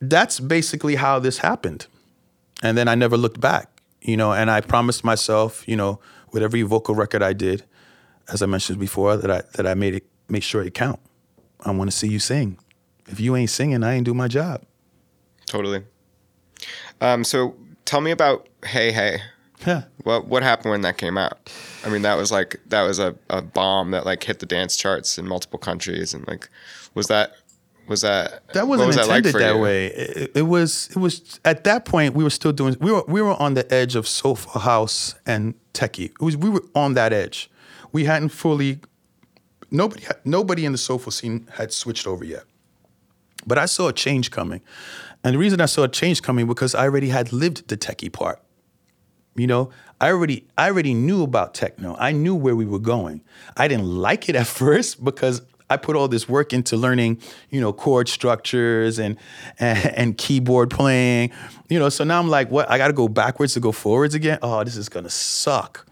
[0.00, 1.86] that's basically how this happened.
[2.62, 6.00] And then I never looked back, you know, and I promised myself, you know,
[6.32, 7.64] with every vocal record I did,
[8.32, 11.00] as I mentioned before, that I that I made it make sure it count.
[11.60, 12.58] I want to see you sing.
[13.06, 14.62] If you ain't singing, I ain't do my job.
[15.46, 15.84] Totally.
[17.00, 19.20] Um, so tell me about Hey Hey.
[19.66, 19.84] Yeah.
[20.02, 21.50] What what happened when that came out?
[21.84, 24.76] I mean, that was like that was a, a bomb that like hit the dance
[24.76, 26.48] charts in multiple countries, and like,
[26.94, 27.32] was that
[27.88, 29.86] was that that wasn't was intended that, like that way.
[29.86, 33.22] It, it was it was at that point we were still doing we were we
[33.22, 36.10] were on the edge of soulful house and techie.
[36.10, 37.50] It was we were on that edge.
[37.92, 38.80] We hadn't fully
[39.70, 42.44] nobody nobody in the soulful scene had switched over yet.
[43.46, 44.60] But I saw a change coming.
[45.22, 48.12] And the reason I saw a change coming because I already had lived the techie
[48.12, 48.40] part.
[49.34, 51.94] You know, I already I already knew about techno.
[51.98, 53.22] I knew where we were going.
[53.56, 57.60] I didn't like it at first because I put all this work into learning, you
[57.60, 59.16] know, chord structures and,
[59.58, 61.32] and and, keyboard playing.
[61.68, 62.70] You know, so now I'm like, what?
[62.70, 64.38] I got to go backwards to go forwards again.
[64.42, 65.86] Oh, this is gonna suck.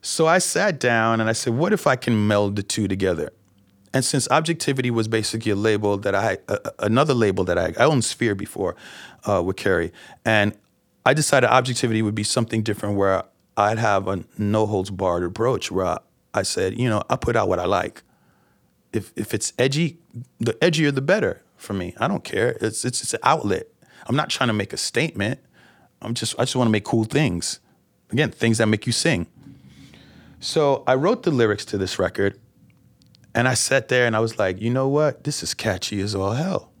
[0.00, 3.32] So I sat down and I said, what if I can meld the two together?
[3.96, 7.86] And since Objectivity was basically a label that I, uh, another label that I, I
[7.86, 8.76] owned Sphere before
[9.24, 9.90] uh, with Kerry,
[10.22, 10.54] and
[11.06, 13.22] I decided Objectivity would be something different where
[13.56, 15.98] I'd have a no holds barred approach where I,
[16.34, 18.02] I said, you know, I put out what I like.
[18.92, 19.96] If if it's edgy,
[20.40, 21.94] the edgier the better for me.
[21.96, 22.58] I don't care.
[22.60, 23.66] It's it's it's an outlet.
[24.06, 25.40] I'm not trying to make a statement.
[26.02, 27.60] I'm just I just want to make cool things.
[28.10, 29.26] Again, things that make you sing.
[30.38, 32.38] So I wrote the lyrics to this record
[33.36, 35.24] and I sat there and I was like, you know what?
[35.24, 36.72] This is catchy as all hell.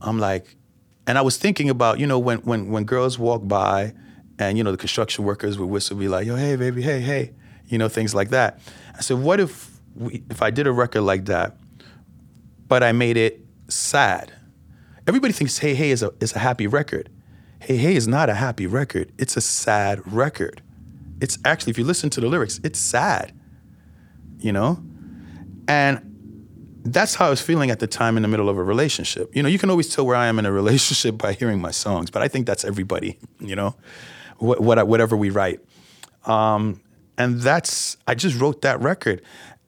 [0.00, 0.56] I'm like,
[1.06, 3.94] and I was thinking about, you know, when when when girls walk by
[4.40, 7.32] and, you know, the construction workers would whistle, be like, yo, hey, baby, hey, hey,
[7.66, 8.58] you know, things like that.
[8.98, 11.56] I said, what if we, if I did a record like that,
[12.66, 14.32] but I made it sad?
[15.06, 17.08] Everybody thinks Hey Hey is a is a happy record.
[17.60, 19.12] Hey Hey is not a happy record.
[19.16, 20.60] It's a sad record.
[21.20, 23.32] It's actually, if you listen to the lyrics, it's sad.
[24.40, 24.82] You know?
[25.68, 26.12] And
[26.84, 29.34] that's how I was feeling at the time in the middle of a relationship.
[29.34, 31.70] You know, you can always tell where I am in a relationship by hearing my
[31.70, 33.76] songs, but I think that's everybody, you know,
[34.38, 35.60] what, what whatever we write.
[36.24, 36.80] Um,
[37.18, 39.22] and that's, I just wrote that record.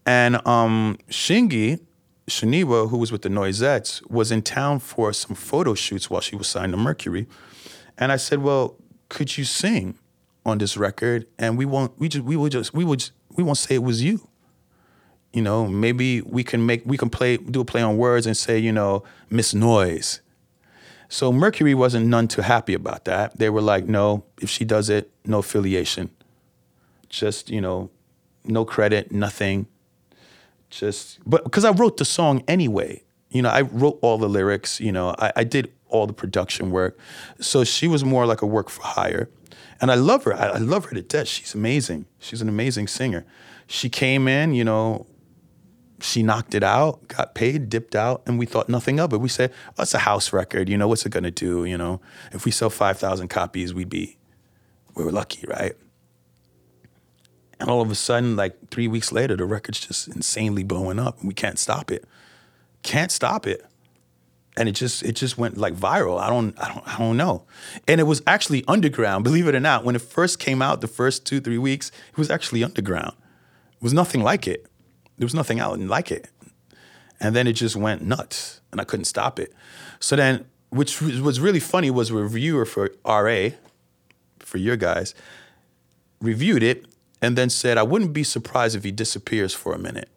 [0.07, 1.81] And um, Shingai,
[2.27, 6.37] Shoniwa, who was with the Noisettes, was in town for some photo shoots while she
[6.37, 7.27] was signed to Mercury.
[7.99, 8.77] And I said, well,
[9.09, 9.99] could you sing
[10.45, 11.27] on this record?
[11.39, 14.03] And we won't, we just, we will just, we would, we won't say it was
[14.03, 14.29] you
[15.35, 18.37] you know, maybe we can make we can play do a play on words and
[18.37, 20.21] say, you know, Miss Noise.
[21.09, 23.37] So Mercury wasn't none too happy about that.
[23.37, 26.11] They were like, no, if she does it, no affiliation.
[27.09, 27.91] Just, you know,
[28.45, 29.67] no credit, nothing.
[30.71, 33.03] Just but because I wrote the song anyway.
[33.31, 36.71] You know, I wrote all the lyrics, you know, I, I did all the production
[36.71, 36.97] work.
[37.41, 39.29] So she was more like a work for hire.
[39.81, 40.35] And I love her.
[40.35, 41.27] I, I love her to death.
[41.27, 42.07] She's amazing.
[42.21, 43.27] She's an amazing singer.
[43.67, 45.07] She came in, you know,
[46.01, 49.19] she knocked it out, got paid, dipped out, and we thought nothing of it.
[49.19, 51.65] We said, oh, it's a house record, you know, what's it gonna do?
[51.65, 52.01] You know,
[52.33, 54.19] if we sell 5,000 copies, we'd be,
[54.95, 55.75] we were lucky, right?
[57.61, 61.21] And all of a sudden, like three weeks later, the record's just insanely blowing up
[61.21, 62.05] and we can't stop it.
[62.83, 63.65] Can't stop it.
[64.57, 66.21] And it just it just went like viral.
[66.21, 67.45] I don't I don't I don't know.
[67.89, 69.85] And it was actually underground, believe it or not.
[69.85, 73.15] When it first came out, the first two, three weeks, it was actually underground.
[73.73, 74.67] It was nothing like it
[75.19, 76.29] there was nothing out like it.
[77.21, 79.53] And then it just went nuts and I couldn't stop it.
[80.01, 83.51] So then, which was really funny was a reviewer for RA,
[84.41, 85.15] for your guys,
[86.21, 86.87] reviewed it
[87.23, 90.09] and then said, I wouldn't be surprised if he disappears for a minute.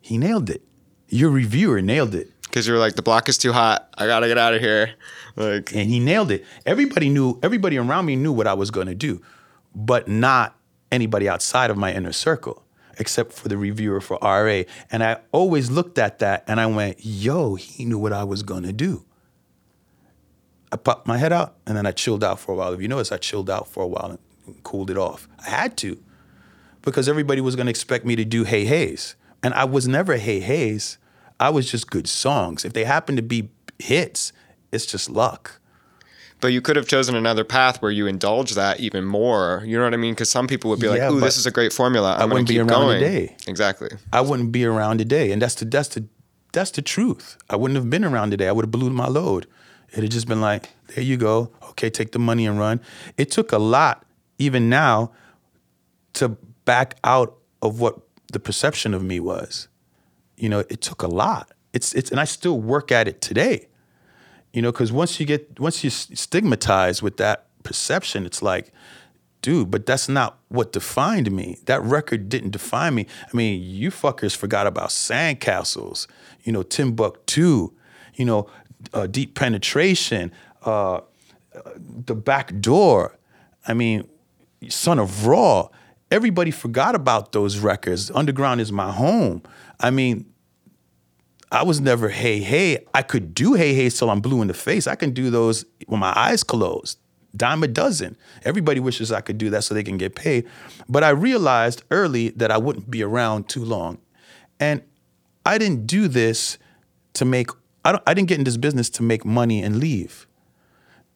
[0.00, 0.62] He nailed it.
[1.08, 2.30] Your reviewer nailed it.
[2.42, 3.88] Because you're like, the block is too hot.
[3.96, 4.94] I gotta get out of here.
[5.36, 6.44] Like, and he nailed it.
[6.66, 7.38] Everybody knew.
[7.42, 9.22] Everybody around me knew what I was going to do,
[9.74, 10.56] but not
[10.92, 12.63] anybody outside of my inner circle
[12.98, 14.62] except for the reviewer for RA.
[14.90, 18.42] And I always looked at that and I went, yo, he knew what I was
[18.42, 19.04] gonna do.
[20.72, 22.72] I popped my head out and then I chilled out for a while.
[22.72, 25.28] If you notice, I chilled out for a while and cooled it off.
[25.44, 26.02] I had to
[26.82, 29.14] because everybody was to expect me to do Hey Haze.
[29.42, 30.98] And I was never Hey Haze.
[31.40, 32.64] I was just good songs.
[32.64, 34.32] If they happen to be hits,
[34.72, 35.60] it's just luck.
[36.40, 39.62] But you could have chosen another path where you indulge that even more.
[39.64, 40.12] You know what I mean?
[40.12, 42.14] Because some people would be Yeah, like, "Ooh, this is a great formula.
[42.14, 43.36] I'm I wouldn't going to be keep around going." today.
[43.46, 43.88] Exactly.
[44.12, 45.32] I wouldn't be around today.
[45.32, 46.04] And that's the that's the
[46.52, 47.36] that's the truth.
[47.48, 48.48] I wouldn't have been around today.
[48.48, 49.46] I would have blew my load.
[49.92, 51.50] It had just been like, there you go.
[51.70, 52.80] Okay, take the money and run.
[53.16, 54.04] It took a lot,
[54.38, 55.12] even now,
[56.14, 56.30] to
[56.64, 58.00] back out of what
[58.32, 59.68] the perception of me was.
[60.36, 61.52] You know, it took a lot.
[61.72, 63.68] It's it's and I still work at it today.
[64.54, 68.72] You know, because once you get once you stigmatize with that perception, it's like,
[69.42, 71.58] dude, but that's not what defined me.
[71.66, 73.06] That record didn't define me.
[73.22, 76.06] I mean, you fuckers forgot about Sandcastles,
[76.44, 77.72] you know, Timbuktu,
[78.14, 78.48] you know,
[78.92, 80.30] uh, Deep Penetration,
[80.62, 81.00] uh,
[82.06, 83.18] The Back Door.
[83.66, 84.08] I mean,
[84.68, 85.68] Son of Raw.
[86.12, 88.08] Everybody forgot about those records.
[88.12, 89.42] Underground is my home.
[89.80, 90.26] I mean,
[91.54, 92.84] I was never hey hey.
[92.92, 94.88] I could do hey hey till I'm blue in the face.
[94.88, 96.98] I can do those with my eyes closed.
[97.36, 98.16] Dime a dozen.
[98.44, 100.48] Everybody wishes I could do that so they can get paid.
[100.88, 103.98] But I realized early that I wouldn't be around too long.
[104.58, 104.82] And
[105.46, 106.58] I didn't do this
[107.14, 107.50] to make
[107.84, 110.26] I don't I didn't get in this business to make money and leave.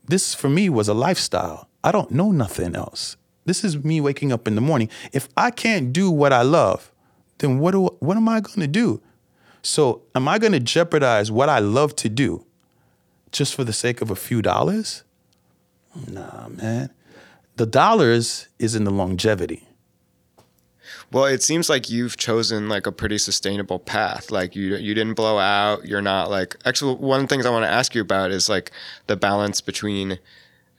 [0.07, 1.68] This for me was a lifestyle.
[1.83, 3.16] I don't know nothing else.
[3.44, 4.88] This is me waking up in the morning.
[5.12, 6.92] If I can't do what I love,
[7.38, 9.03] then what do what am I going to do?
[9.68, 12.46] So, am I going to jeopardize what I love to do
[13.31, 15.04] just for the sake of a few dollars?
[16.11, 16.88] Nah, man.
[17.57, 19.68] The dollars is in the longevity.
[21.12, 24.31] Well, it seems like you've chosen like a pretty sustainable path.
[24.31, 25.85] Like you you didn't blow out.
[25.85, 28.48] You're not like actually one of the things I want to ask you about is
[28.48, 28.70] like
[29.07, 30.18] the balance between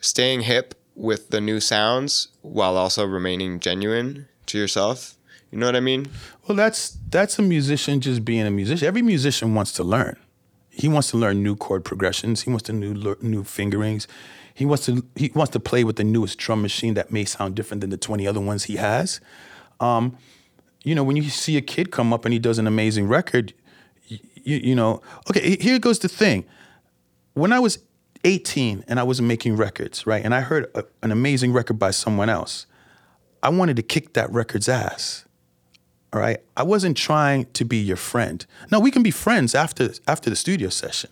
[0.02, 5.19] staying hip with the new sounds while also remaining genuine to yourself.
[5.52, 6.08] You know what I mean?
[6.48, 8.88] Well, that's that's a musician just being a musician.
[8.88, 10.18] Every musician wants to learn.
[10.70, 12.44] He wants to learn new chord progressions.
[12.44, 14.08] He wants to new new fingerings.
[14.54, 17.56] He wants to he wants to play with the newest drum machine that may sound
[17.56, 19.20] different than the twenty other ones he has.
[19.80, 20.18] Um,
[20.84, 23.54] you know, when you see a kid come up and he does an amazing record,
[24.08, 24.20] you,
[24.58, 26.46] you know, okay, here goes the thing.
[27.34, 27.80] When I was
[28.24, 31.92] 18 and I was making records, right, and I heard a, an amazing record by
[31.92, 32.66] someone else,
[33.42, 35.26] I wanted to kick that record's ass.
[36.12, 38.46] All right, I wasn't trying to be your friend.
[38.72, 41.12] No, we can be friends after after the studio session,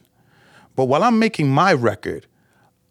[0.75, 2.25] but while I'm making my record,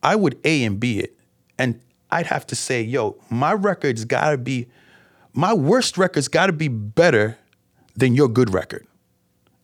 [0.02, 1.16] I would A and B it,
[1.58, 4.68] and I'd have to say, yo, my record's gotta be,
[5.32, 7.38] my worst record's gotta be better
[7.96, 8.86] than your good record.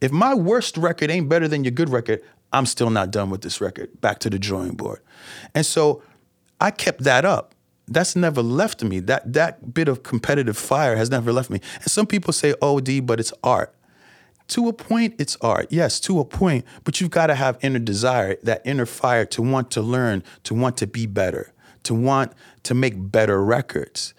[0.01, 2.23] If my worst record ain't better than your good record,
[2.53, 4.01] I'm still not done with this record.
[4.01, 5.01] Back to the drawing board.
[5.55, 6.03] And so
[6.61, 7.55] I kept that up.
[7.89, 9.01] That's never left me.
[9.01, 11.61] That that bit of competitive fire has never left me.
[11.81, 13.75] And some people say, "Oh, D, but it's art."
[14.49, 15.69] To a point, it's art.
[15.71, 19.43] Yes, to a point, but you've got to have inner desire, that inner fire to
[19.43, 21.53] want to learn, to want to be better,
[21.85, 22.33] to want
[22.65, 24.15] to make better records.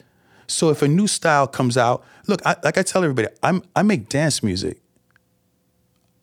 [0.47, 3.83] So if a new style comes out, look, I, like I tell everybody, I'm I
[3.83, 4.81] make dance music.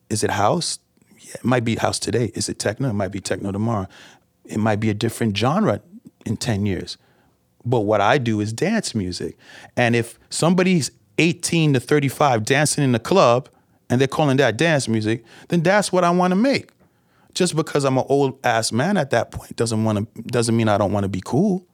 [0.09, 0.79] Is it house?
[1.19, 2.33] Yeah, it might be house today.
[2.35, 2.91] Is it techno?
[2.91, 3.87] It might be techno tomorrow.
[4.45, 5.81] It might be a different genre
[6.27, 6.99] in 10 years.
[7.65, 9.37] But what I do is dance music.
[9.77, 13.49] And if somebody's 18 to 35 dancing in the club
[13.91, 16.71] and they're calling that dance music, then that's what I want to make.
[17.35, 20.69] Just because I'm an old ass man at that point doesn't want to doesn't mean
[20.69, 21.67] I don't want to be cool.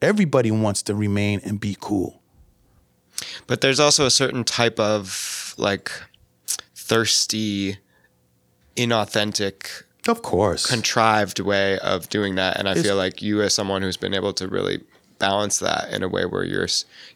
[0.00, 2.22] Everybody wants to remain and be cool.
[3.48, 5.90] But there's also a certain type of like
[6.74, 7.78] thirsty,
[8.76, 10.64] inauthentic, Of course.
[10.66, 14.14] contrived way of doing that, and I It's- feel like you, as someone who's been
[14.14, 14.82] able to really
[15.18, 16.68] balance that in a way where you're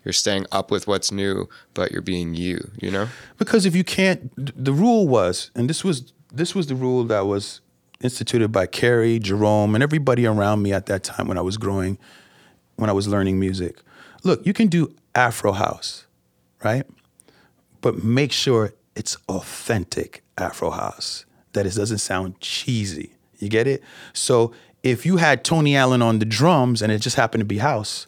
[0.05, 2.71] you're staying up with what's new, but you're being you.
[2.81, 3.09] You know?
[3.39, 7.27] Because if you can't, the rule was, and this was this was the rule that
[7.27, 7.61] was
[8.01, 11.99] instituted by Kerry, Jerome, and everybody around me at that time when I was growing,
[12.77, 13.81] when I was learning music.
[14.25, 16.07] Look, you can do Afro house,
[16.65, 16.85] right?
[17.81, 21.25] But make sure it's authentic Afro house.
[21.53, 23.15] That it doesn't sound cheesy.
[23.39, 23.83] You get it?
[24.15, 24.53] So
[24.83, 28.07] if you had Tony Allen on the drums and it just happened to be house,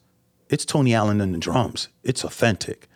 [0.49, 1.89] it's Tony Allen on the drums.
[2.03, 2.89] It's authentic.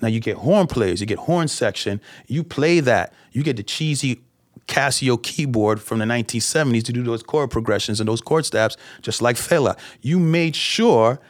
[0.00, 3.12] Now you get horn players, you get horn section, you play that.
[3.32, 4.22] You get the cheesy
[4.66, 9.20] Casio keyboard from the 1970s to do those chord progressions and those chord stabs, just
[9.20, 9.76] like Fela.
[10.00, 11.20] You made sure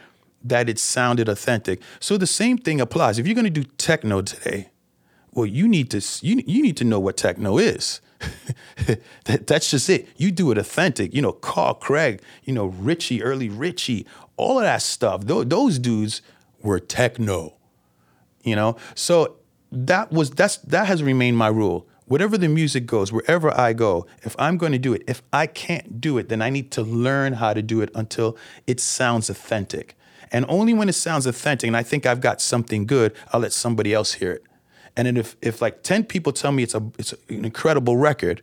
[0.44, 1.80] that it sounded authentic.
[1.98, 3.18] So the same thing applies.
[3.18, 4.70] If you're gonna do techno today,
[5.32, 8.00] well, you need to you, you need to know what techno is.
[9.24, 10.08] that, that's just it.
[10.16, 11.14] You do it authentic.
[11.14, 14.06] You know, Carl Craig, you know, Richie, early Richie,
[14.36, 15.22] all of that stuff.
[15.26, 16.22] Those, those dudes
[16.62, 17.54] were techno.
[18.42, 19.36] You know, so
[19.70, 21.86] that was that's that has remained my rule.
[22.06, 25.46] Whatever the music goes, wherever I go, if I'm going to do it, if I
[25.46, 29.30] can't do it, then I need to learn how to do it until it sounds
[29.30, 29.96] authentic.
[30.32, 33.52] And only when it sounds authentic, and I think I've got something good, I'll let
[33.52, 34.44] somebody else hear it.
[34.96, 38.42] And then if if like 10 people tell me it's a it's an incredible record,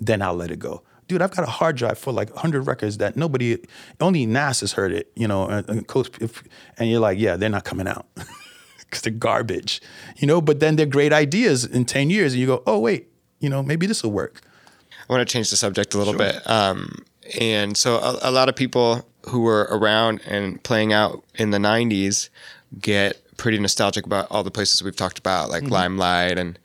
[0.00, 0.82] then I'll let it go.
[1.08, 3.58] Dude, I've got a hard drive for like 100 records that nobody,
[4.00, 7.88] only Nas has heard it, you know, and, and you're like, yeah, they're not coming
[7.88, 8.06] out
[8.78, 9.82] because they're garbage,
[10.18, 13.08] you know, but then they're great ideas in 10 years and you go, oh, wait,
[13.40, 14.40] you know, maybe this will work.
[15.08, 16.18] I want to change the subject a little sure.
[16.18, 16.48] bit.
[16.48, 17.04] Um,
[17.40, 21.58] and so a, a lot of people who were around and playing out in the
[21.58, 22.28] 90s
[22.78, 25.72] get pretty nostalgic about all the places we've talked about, like mm-hmm.
[25.72, 26.58] Limelight and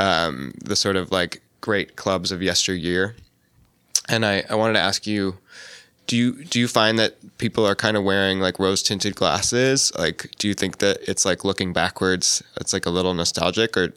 [0.00, 3.14] um, the sort of like great clubs of yesteryear.
[4.08, 5.38] And I, I wanted to ask you,
[6.08, 9.92] do you do you find that people are kind of wearing like rose tinted glasses?
[9.96, 12.42] Like, do you think that it's like looking backwards?
[12.60, 13.94] It's like a little nostalgic, or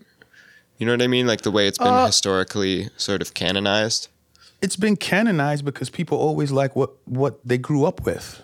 [0.78, 1.28] you know what I mean?
[1.28, 4.08] Like the way it's been uh, historically sort of canonized.
[4.62, 8.42] It's been canonized because people always like what what they grew up with.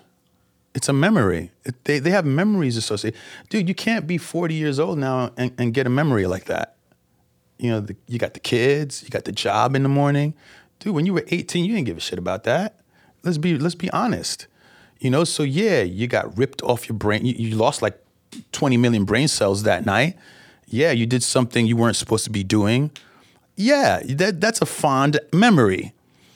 [0.76, 1.52] It's a memory.
[1.64, 3.20] It, they they have memories associated.
[3.50, 6.76] Dude, you can't be forty years old now and, and get a memory like that.
[7.58, 10.36] You know, the, you got the kids, you got the job in the morning.
[10.80, 12.82] Dude, when you were eighteen, you didn't give a shit about that
[13.26, 14.48] let's be let's be honest.
[15.00, 17.26] You know, so yeah, you got ripped off your brain.
[17.26, 18.00] You, you lost like
[18.54, 20.16] 20 million brain cells that night.
[20.68, 22.92] Yeah, you did something you weren't supposed to be doing.
[23.58, 25.94] Yeah, that that's a fond memory.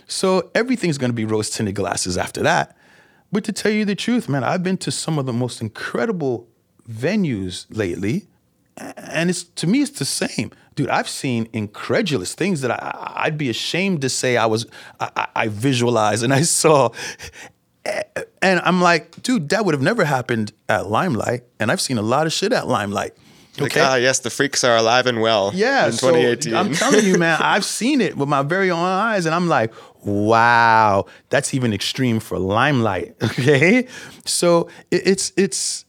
[0.07, 2.75] So everything's gonna be rose tinted glasses after that.
[3.31, 6.47] But to tell you the truth, man, I've been to some of the most incredible
[6.89, 8.27] venues lately,
[8.77, 13.37] and it's to me it's the same dude, I've seen incredulous things that I, would
[13.37, 14.65] be ashamed to say I was,
[15.01, 16.91] I, I visualized and I saw.
[18.41, 21.43] And I'm like, dude, that would have never happened at Limelight.
[21.59, 23.11] And I've seen a lot of shit at Limelight.
[23.59, 23.81] Okay.
[23.81, 25.51] Like, ah, yes, the freaks are alive and well.
[25.53, 26.53] Yeah, in 2018.
[26.53, 29.49] So I'm telling you, man, I've seen it with my very own eyes, and I'm
[29.49, 29.73] like,
[30.03, 33.15] wow, that's even extreme for Limelight.
[33.23, 33.87] Okay,
[34.25, 35.85] so it, it's it's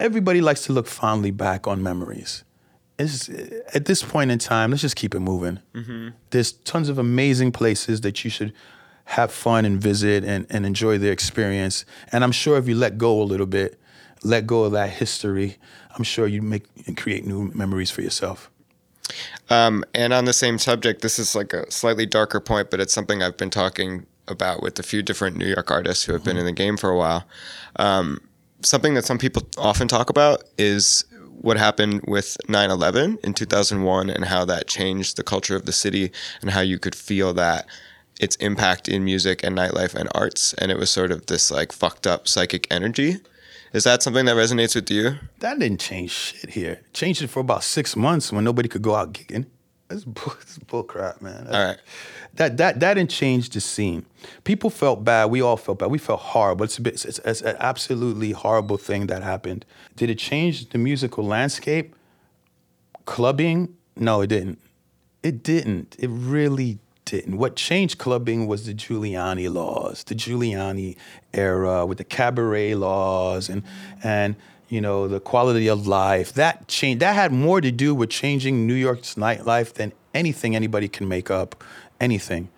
[0.00, 2.44] everybody likes to look fondly back on memories
[2.98, 3.28] it's
[3.74, 5.60] at this point in time, let's just keep it moving.
[5.74, 6.08] Mm-hmm.
[6.30, 8.52] There's tons of amazing places that you should
[9.06, 11.84] have fun and visit and, and enjoy the experience.
[12.10, 13.78] And I'm sure if you let go a little bit,
[14.24, 15.56] let go of that history,
[15.96, 18.50] I'm sure you make and create new memories for yourself.
[19.48, 22.92] Um, and on the same subject, this is like a slightly darker point, but it's
[22.92, 26.30] something I've been talking about with a few different New York artists who have mm-hmm.
[26.30, 27.24] been in the game for a while.
[27.76, 28.20] Um,
[28.62, 31.04] something that some people often talk about is
[31.40, 36.10] what happened with 9/11 in 2001 and how that changed the culture of the city
[36.40, 37.66] and how you could feel that
[38.18, 41.72] its impact in music and nightlife and arts and it was sort of this like
[41.72, 43.18] fucked up psychic energy.
[43.76, 45.16] Is that something that resonates with you?
[45.40, 46.80] That didn't change shit here.
[46.92, 49.46] Changed it for about six months when nobody could go out gigging.
[49.88, 51.44] That's bull, that's bull crap, man.
[51.44, 51.78] That's, All right
[52.36, 54.06] that that that didn't change the scene.
[54.44, 55.26] People felt bad.
[55.26, 55.90] We all felt bad.
[55.90, 56.64] We felt horrible.
[56.64, 59.64] It's, bit, it's, it's an absolutely horrible thing that happened.
[59.94, 61.94] Did it change the musical landscape?
[63.04, 63.74] Clubbing?
[63.96, 64.58] No, it didn't.
[65.22, 65.96] It didn't.
[65.98, 67.38] It really didn't.
[67.38, 70.96] What changed clubbing was the Giuliani laws, the Giuliani
[71.32, 73.62] era with the cabaret laws and
[74.02, 74.36] and
[74.68, 76.34] you know the quality of life.
[76.34, 77.00] That changed.
[77.00, 81.30] That had more to do with changing New York's nightlife than anything anybody can make
[81.30, 81.64] up
[82.00, 82.50] anything.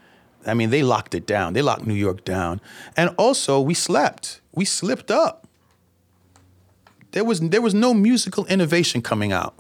[0.46, 1.53] I mean, they locked it down.
[1.53, 2.61] They locked New York down.
[2.96, 4.40] And also, we slept.
[4.55, 5.46] We slipped up.
[7.12, 9.55] There was there was no musical innovation coming out.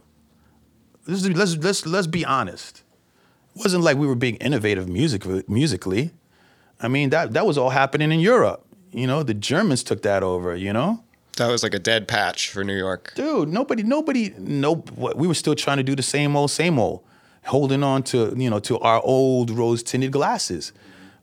[1.06, 2.82] Let's let's let's, let's be honest.
[3.58, 6.12] It wasn't like we were being innovative music, musically.
[6.80, 8.64] I mean, that that was all happening in Europe.
[8.92, 11.02] You know, the Germans took that over, you know?
[11.38, 13.12] That was like a dead patch for New York.
[13.16, 14.84] Dude, nobody nobody no
[15.16, 17.02] we were still trying to do the same old same old
[17.46, 20.72] holding on to you know to our old rose tinted glasses.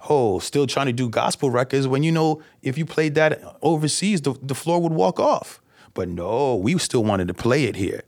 [0.10, 4.22] Oh, still trying to do gospel records when you know if you played that overseas,
[4.22, 5.62] the, the floor would walk off.
[5.94, 8.04] But no, we still wanted to play it here.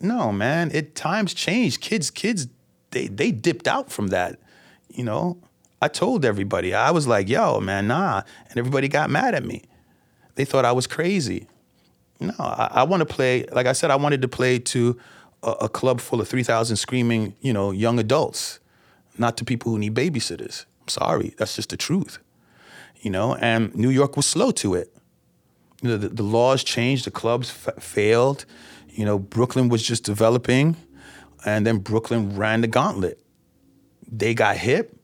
[0.00, 1.80] No, man, it times changed.
[1.80, 2.48] Kids, kids,
[2.94, 4.38] they they dipped out from that.
[4.88, 5.36] You know,
[5.82, 6.72] I told everybody.
[6.72, 8.22] I was like, yo, man, nah.
[8.48, 9.62] And everybody got mad at me.
[10.36, 11.46] They thought I was crazy.
[12.20, 14.98] No, I, I want to play, like I said, I wanted to play to
[15.42, 18.60] a, a club full of 3,000 screaming, you know, young adults,
[19.18, 20.64] not to people who need babysitters.
[20.82, 22.18] I'm sorry, that's just the truth.
[23.00, 24.90] You know, and New York was slow to it.
[25.82, 28.46] You know, the, the laws changed, the clubs f- failed.
[28.88, 30.76] You know, Brooklyn was just developing,
[31.44, 33.18] and then Brooklyn ran the gauntlet.
[34.10, 34.96] they got hip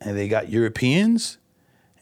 [0.00, 1.38] and they got Europeans,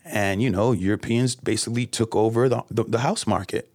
[0.04, 3.70] and you know, Europeans basically took over the, the, the house market.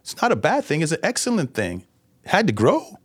[0.00, 1.84] It's not a bad thing, it's an excellent thing.
[2.24, 2.96] It had to grow.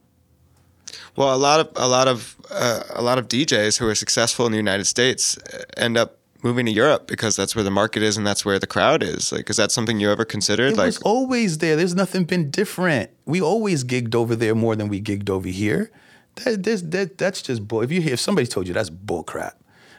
[1.15, 4.45] Well, a lot of a lot of uh, a lot of DJs who are successful
[4.45, 8.03] in the United States uh, end up moving to Europe because that's where the market
[8.03, 9.31] is and that's where the crowd is.
[9.31, 10.73] Like, is that something you ever considered?
[10.73, 11.75] It like, was always there.
[11.75, 13.09] There's nothing been different.
[13.25, 15.91] We always gigged over there more than we gigged over here.
[16.35, 17.81] That, that, that's just bull.
[17.81, 19.57] If you hear, if somebody told you that's bull crap,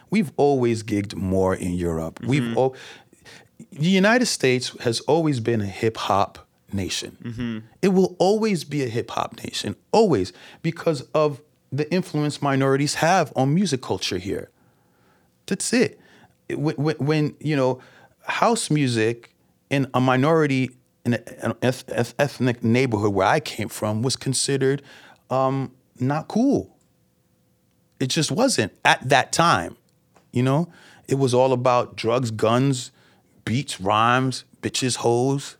[0.09, 2.19] we've always gigged more in Europe.
[2.19, 2.29] Mm-hmm.
[2.29, 2.75] We've all,
[3.71, 7.17] the United States has always been a hip hop nation.
[7.23, 7.57] Mm-hmm.
[7.81, 13.33] It will always be a hip hop nation, always, because of the influence minorities have
[13.35, 14.49] on music culture here.
[15.47, 15.99] That's it.
[16.49, 17.81] When, when, when you know,
[18.23, 19.33] house music
[19.69, 20.71] in a minority
[21.05, 24.81] in an ethnic neighborhood where I came from was considered
[25.29, 25.71] um,
[26.01, 26.75] not cool.
[27.99, 29.77] It just wasn't at that time.
[30.31, 30.71] You know,
[31.07, 32.91] it was all about drugs, guns,
[33.45, 35.57] beats, rhymes, bitches, hoes.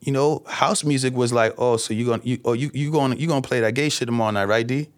[0.00, 3.16] You know, house music was like, oh, so you're gonna you oh you you gonna
[3.16, 4.88] you gonna play that gay shit tomorrow night, right, D?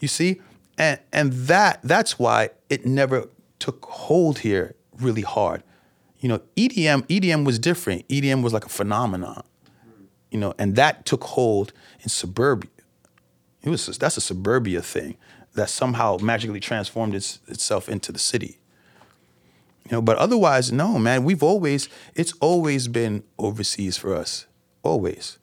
[0.00, 0.40] You see,
[0.78, 3.28] and and that that's why it never
[3.58, 5.62] took hold here really hard.
[6.18, 8.08] You know, EDM EDM was different.
[8.08, 9.42] EDM was like a phenomenon.
[10.30, 12.70] You know, and that took hold in suburbia.
[13.66, 15.16] It was that's a suburbia thing
[15.54, 18.60] that somehow magically transformed its, itself into the city.
[19.86, 21.24] You know, but otherwise, no, man.
[21.24, 24.46] We've always it's always been overseas for us,
[24.84, 25.38] always.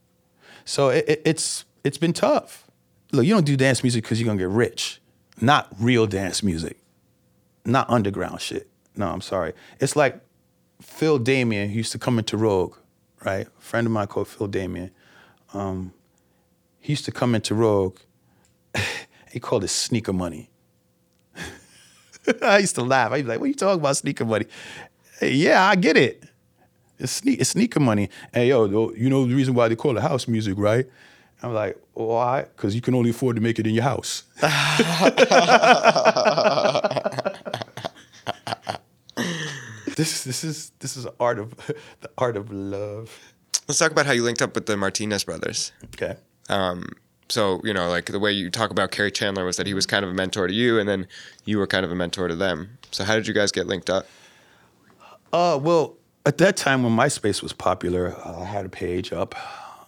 [0.63, 2.71] So it, it, it's it's been tough.
[3.11, 5.01] Look, you don't do dance music because you're gonna get rich,
[5.41, 6.77] not real dance music,
[7.65, 8.69] not underground shit.
[8.95, 9.51] No, I'm sorry.
[9.81, 10.21] It's like
[10.81, 12.77] Phil Damien used to come into Rogue,
[13.25, 13.47] right?
[13.47, 14.91] A friend of mine called Phil Damien.
[15.53, 15.93] Um,
[16.79, 17.97] he used to come into Rogue
[19.31, 20.49] he called it sneaker money.
[22.41, 23.11] I used to laugh.
[23.11, 24.45] I'd be like, what are you talking about sneaker money?
[25.19, 26.23] Hey, yeah, I get it.
[26.99, 28.09] It's, sne- it's sneaker money.
[28.33, 30.85] And yo, you know the reason why they call it house music, right?
[31.41, 32.43] I'm like, why?
[32.43, 34.23] Because you can only afford to make it in your house.
[39.95, 41.55] this this is this is art of
[41.99, 43.35] the art of love.
[43.67, 45.73] Let's talk about how you linked up with the Martinez brothers.
[45.85, 46.15] Okay.
[46.49, 46.87] Um,
[47.29, 49.85] so you know like the way you talk about Kerri Chandler was that he was
[49.85, 51.07] kind of a mentor to you and then
[51.45, 52.77] you were kind of a mentor to them.
[52.91, 54.07] So how did you guys get linked up?
[55.31, 59.35] Uh well at that time when myspace was popular i had a page up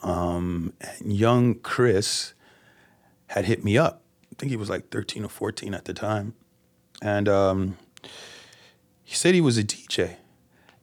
[0.03, 0.73] um,
[1.03, 2.33] young chris
[3.27, 4.03] had hit me up.
[4.31, 6.35] I think he was like 13 or 14 at the time.
[7.01, 7.77] And um,
[9.03, 10.15] he said he was a dj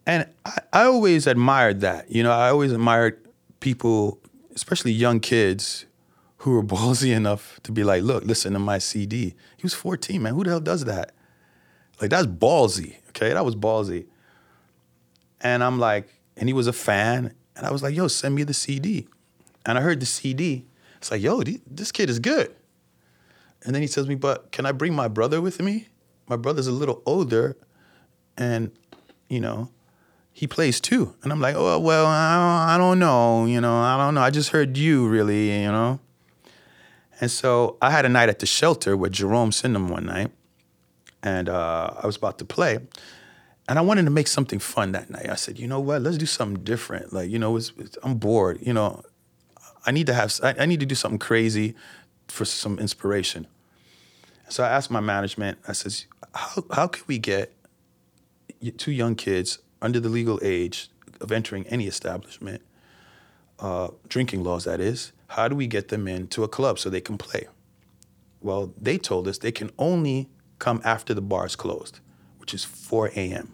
[0.05, 2.11] and I, I always admired that.
[2.11, 3.19] You know i always admired
[3.61, 4.19] people
[4.55, 5.87] especially young kids
[6.43, 9.35] who were ballsy enough to be like, look, listen to my CD.
[9.57, 10.35] He was 14, man.
[10.35, 11.13] Who the hell does that?
[12.01, 13.33] Like, that's ballsy, okay?
[13.33, 14.07] That was ballsy.
[15.41, 17.35] And I'm like, and he was a fan.
[17.57, 19.07] And I was like, yo, send me the CD.
[19.65, 20.67] And I heard the CD.
[20.97, 22.55] It's like, yo, this kid is good.
[23.65, 25.89] And then he tells me, but can I bring my brother with me?
[26.29, 27.57] My brother's a little older.
[28.37, 28.73] And,
[29.29, 29.71] you know,
[30.33, 31.15] he plays too.
[31.23, 33.47] And I'm like, oh, well, I don't, I don't know.
[33.47, 34.23] You know, I don't know.
[34.23, 36.01] I just heard you really, you know.
[37.21, 40.31] And so I had a night at the shelter with Jerome Sydenham one night,
[41.23, 42.79] and uh, I was about to play,
[43.69, 45.29] and I wanted to make something fun that night.
[45.29, 46.03] I said, you know what?
[46.03, 47.13] Let's do something different.
[47.13, 48.59] Like, you know, it's, it's, I'm bored.
[48.61, 49.03] You know,
[49.87, 51.75] I need to have, I, I need to do something crazy
[52.29, 53.47] for some inspiration.
[54.49, 55.59] So I asked my management.
[55.69, 57.55] I says, how how can we get
[58.79, 60.91] two young kids under the legal age
[61.21, 62.63] of entering any establishment,
[63.61, 67.01] uh, drinking laws that is, how do we get them into a club so they
[67.01, 67.49] can play?
[68.41, 70.29] Well, they told us they can only
[70.59, 72.01] come after the bars closed,
[72.39, 73.53] which is 4 a.m.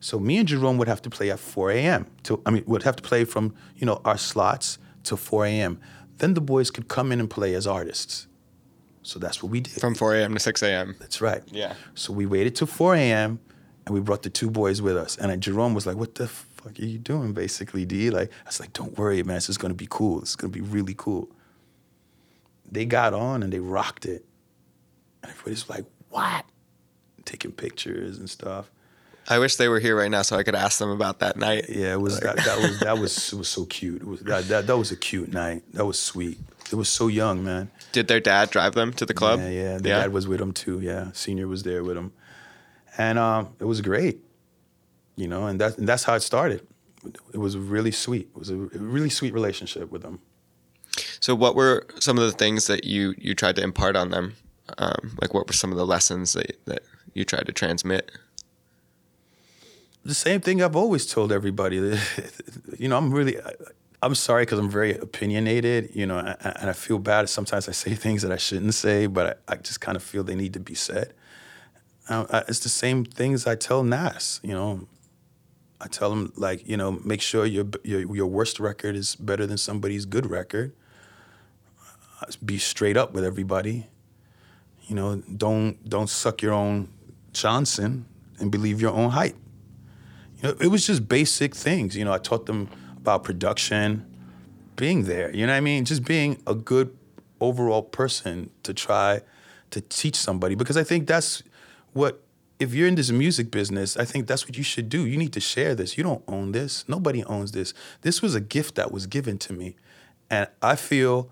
[0.00, 2.06] So me and Jerome would have to play at 4 a.m.
[2.24, 5.80] To, I mean, would have to play from you know our slots till 4 a.m.
[6.18, 8.26] Then the boys could come in and play as artists.
[9.02, 9.80] So that's what we did.
[9.80, 10.34] From 4 a.m.
[10.34, 10.96] to 6 a.m.
[11.00, 11.42] That's right.
[11.50, 11.74] Yeah.
[11.94, 13.40] So we waited till 4 a.m.
[13.86, 15.16] and we brought the two boys with us.
[15.16, 16.28] And Jerome was like, "What the
[16.64, 18.10] fuck are you doing, basically, D?
[18.10, 19.36] Like, I was like, don't worry, man.
[19.36, 20.20] This is gonna be cool.
[20.20, 21.28] This is gonna be really cool.
[22.70, 24.24] They got on and they rocked it.
[25.22, 26.44] And everybody's like, what?
[27.24, 28.70] Taking pictures and stuff.
[29.28, 31.66] I wish they were here right now so I could ask them about that night.
[31.70, 34.02] Yeah, it was that, that was that was it was so cute.
[34.02, 35.62] It was that, that that was a cute night.
[35.72, 36.38] That was sweet.
[36.70, 37.70] It was so young, man.
[37.92, 39.40] Did their dad drive them to the club?
[39.40, 39.78] Yeah, yeah.
[39.78, 39.98] The yeah.
[40.00, 40.80] dad was with them too.
[40.80, 42.12] Yeah, senior was there with them,
[42.98, 44.23] and um, it was great
[45.16, 46.66] you know, and that's and that's how it started.
[47.32, 48.28] It was really sweet.
[48.34, 50.20] It was a really sweet relationship with them.
[51.20, 54.34] So, what were some of the things that you you tried to impart on them
[54.78, 58.10] Um, like, what were some of the lessons that that you tried to transmit?
[60.04, 61.76] The same thing I've always told everybody.
[62.78, 63.36] you know, I'm really.
[64.02, 67.28] I'm sorry because I'm very opinionated, you know, and I feel bad.
[67.30, 70.22] Sometimes I say things that I shouldn't say, but I, I just kind of feel
[70.22, 71.14] they need to be said.
[72.08, 74.86] Uh, it's the same things I tell Nas, you know.
[75.84, 79.46] I tell them like, you know, make sure your your your worst record is better
[79.46, 80.72] than somebody's good record.
[82.42, 83.86] Be straight up with everybody.
[84.88, 86.88] You know, don't don't suck your own
[87.34, 88.06] Johnson
[88.38, 89.36] and believe your own hype.
[90.38, 91.94] You know, it was just basic things.
[91.94, 94.06] You know, I taught them about production,
[94.76, 95.30] being there.
[95.36, 95.84] You know what I mean?
[95.84, 96.96] Just being a good
[97.40, 99.20] overall person to try
[99.70, 101.42] to teach somebody because I think that's
[101.92, 102.23] what
[102.58, 105.06] if you're in this music business, I think that's what you should do.
[105.06, 105.98] You need to share this.
[105.98, 106.84] You don't own this.
[106.88, 107.74] Nobody owns this.
[108.02, 109.76] This was a gift that was given to me.
[110.30, 111.30] And I feel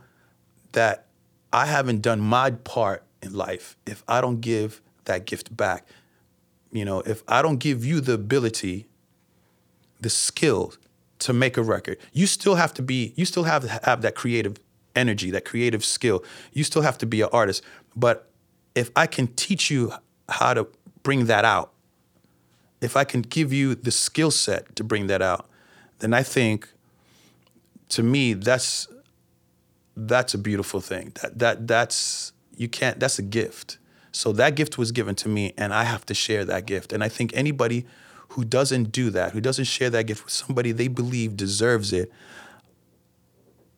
[0.73, 1.07] that
[1.53, 5.87] I haven't done my part in life if I don't give that gift back.
[6.73, 8.87] You know, if I don't give you the ability,
[10.01, 10.75] the skill
[11.21, 14.15] to make a record, you still have to be, you still have to have that
[14.15, 14.57] creative
[14.97, 16.25] energy, that creative skill.
[16.53, 17.63] You still have to be an artist.
[17.95, 18.31] But
[18.75, 19.93] if I can teach you
[20.29, 20.67] how to
[21.03, 21.73] bring that out,
[22.81, 25.49] if I can give you the skill set to bring that out,
[26.01, 26.69] then I think
[27.91, 28.89] to me that's
[29.97, 31.13] that's a beautiful thing.
[31.23, 33.79] That that that's you can't that's a gift.
[34.11, 36.93] So that gift was given to me and I have to share that gift.
[36.93, 37.87] And I think anybody
[38.31, 42.11] who doesn't do that, who doesn't share that gift with somebody they believe deserves it,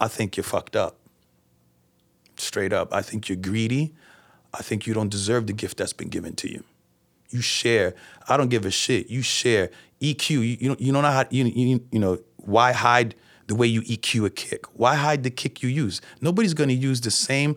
[0.01, 0.97] I think you're fucked up.
[2.37, 2.93] Straight up.
[2.93, 3.95] I think you're greedy.
[4.53, 6.65] I think you don't deserve the gift that's been given to you.
[7.31, 7.95] You share.
[8.29, 9.09] I don't give a shit.
[9.09, 9.71] You share.
[10.01, 10.31] EQ.
[10.31, 10.81] You, you don't.
[10.81, 11.25] You don't know how.
[11.31, 13.15] You, you you know why hide
[13.47, 14.67] the way you EQ a kick?
[14.75, 16.01] Why hide the kick you use?
[16.21, 17.57] Nobody's gonna use the same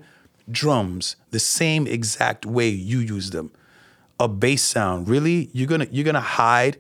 [0.50, 3.52] drums the same exact way you use them.
[4.20, 5.08] A bass sound.
[5.08, 5.50] Really?
[5.54, 6.78] You're gonna you're gonna hide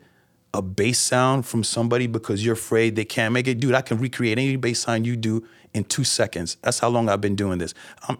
[0.53, 3.59] a bass sound from somebody because you're afraid they can't make it?
[3.59, 6.57] Dude, I can recreate any bass sound you do in two seconds.
[6.63, 7.73] That's how long I've been doing this.
[8.07, 8.17] I'm,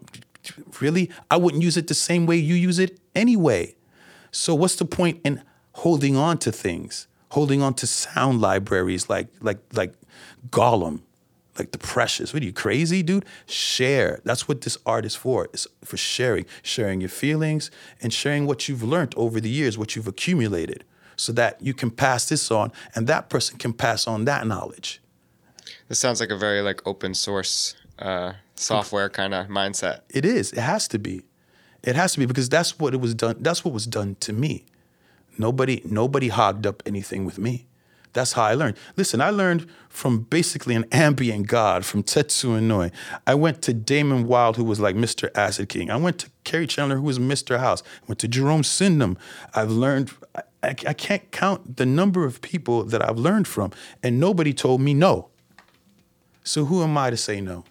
[0.80, 1.10] really?
[1.32, 3.76] I wouldn't use it the same way you use it anyway.
[4.38, 5.42] So what's the point in
[5.74, 7.08] holding on to things?
[7.32, 9.96] Holding on to sound libraries like like like
[10.52, 11.02] Gollum,
[11.58, 12.34] like the precious.
[12.34, 13.26] What are you crazy, dude?
[13.48, 14.22] Share.
[14.24, 15.46] That's what this art is for.
[15.46, 19.96] It's for sharing, sharing your feelings and sharing what you've learned over the years, what
[19.96, 20.84] you've accumulated,
[21.16, 25.02] so that you can pass this on and that person can pass on that knowledge.
[25.88, 30.02] This sounds like a very like open source uh, software kind of mindset.
[30.10, 30.54] It is.
[30.54, 31.24] It has to be.
[31.84, 33.38] It has to be because that's what it was done.
[33.40, 34.66] That's what was done to me.
[35.38, 37.68] Nobody, nobody hogged up anything with me.
[38.14, 38.78] That's how I learned.
[38.96, 42.92] Listen, I learned from basically an ambient god from Tetsuo Inoue.
[43.28, 45.30] I went to Damon Wild, who was like Mr.
[45.36, 45.92] Acid King.
[45.92, 47.60] I went to Kerry Chandler, who was Mr.
[47.60, 47.84] House.
[48.02, 49.20] I went to Jerome Sydenham.
[49.54, 53.72] I've learned, I, I, I can't count the number of people that I've learned from,
[54.02, 55.30] and nobody told me no.
[56.44, 57.66] So who am I to say no?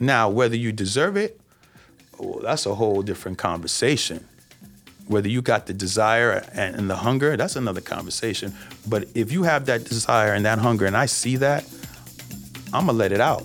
[0.00, 1.40] Now, whether you deserve it,
[2.42, 4.26] that's a whole different conversation.
[5.08, 8.54] Whether you got the desire and, and the hunger, that's another conversation.
[8.88, 11.64] But if you have that desire and that hunger, and I see that,
[12.72, 13.44] I'm gonna let it out.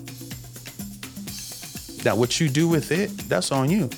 [2.04, 3.90] Now, what you do with it, that's on you.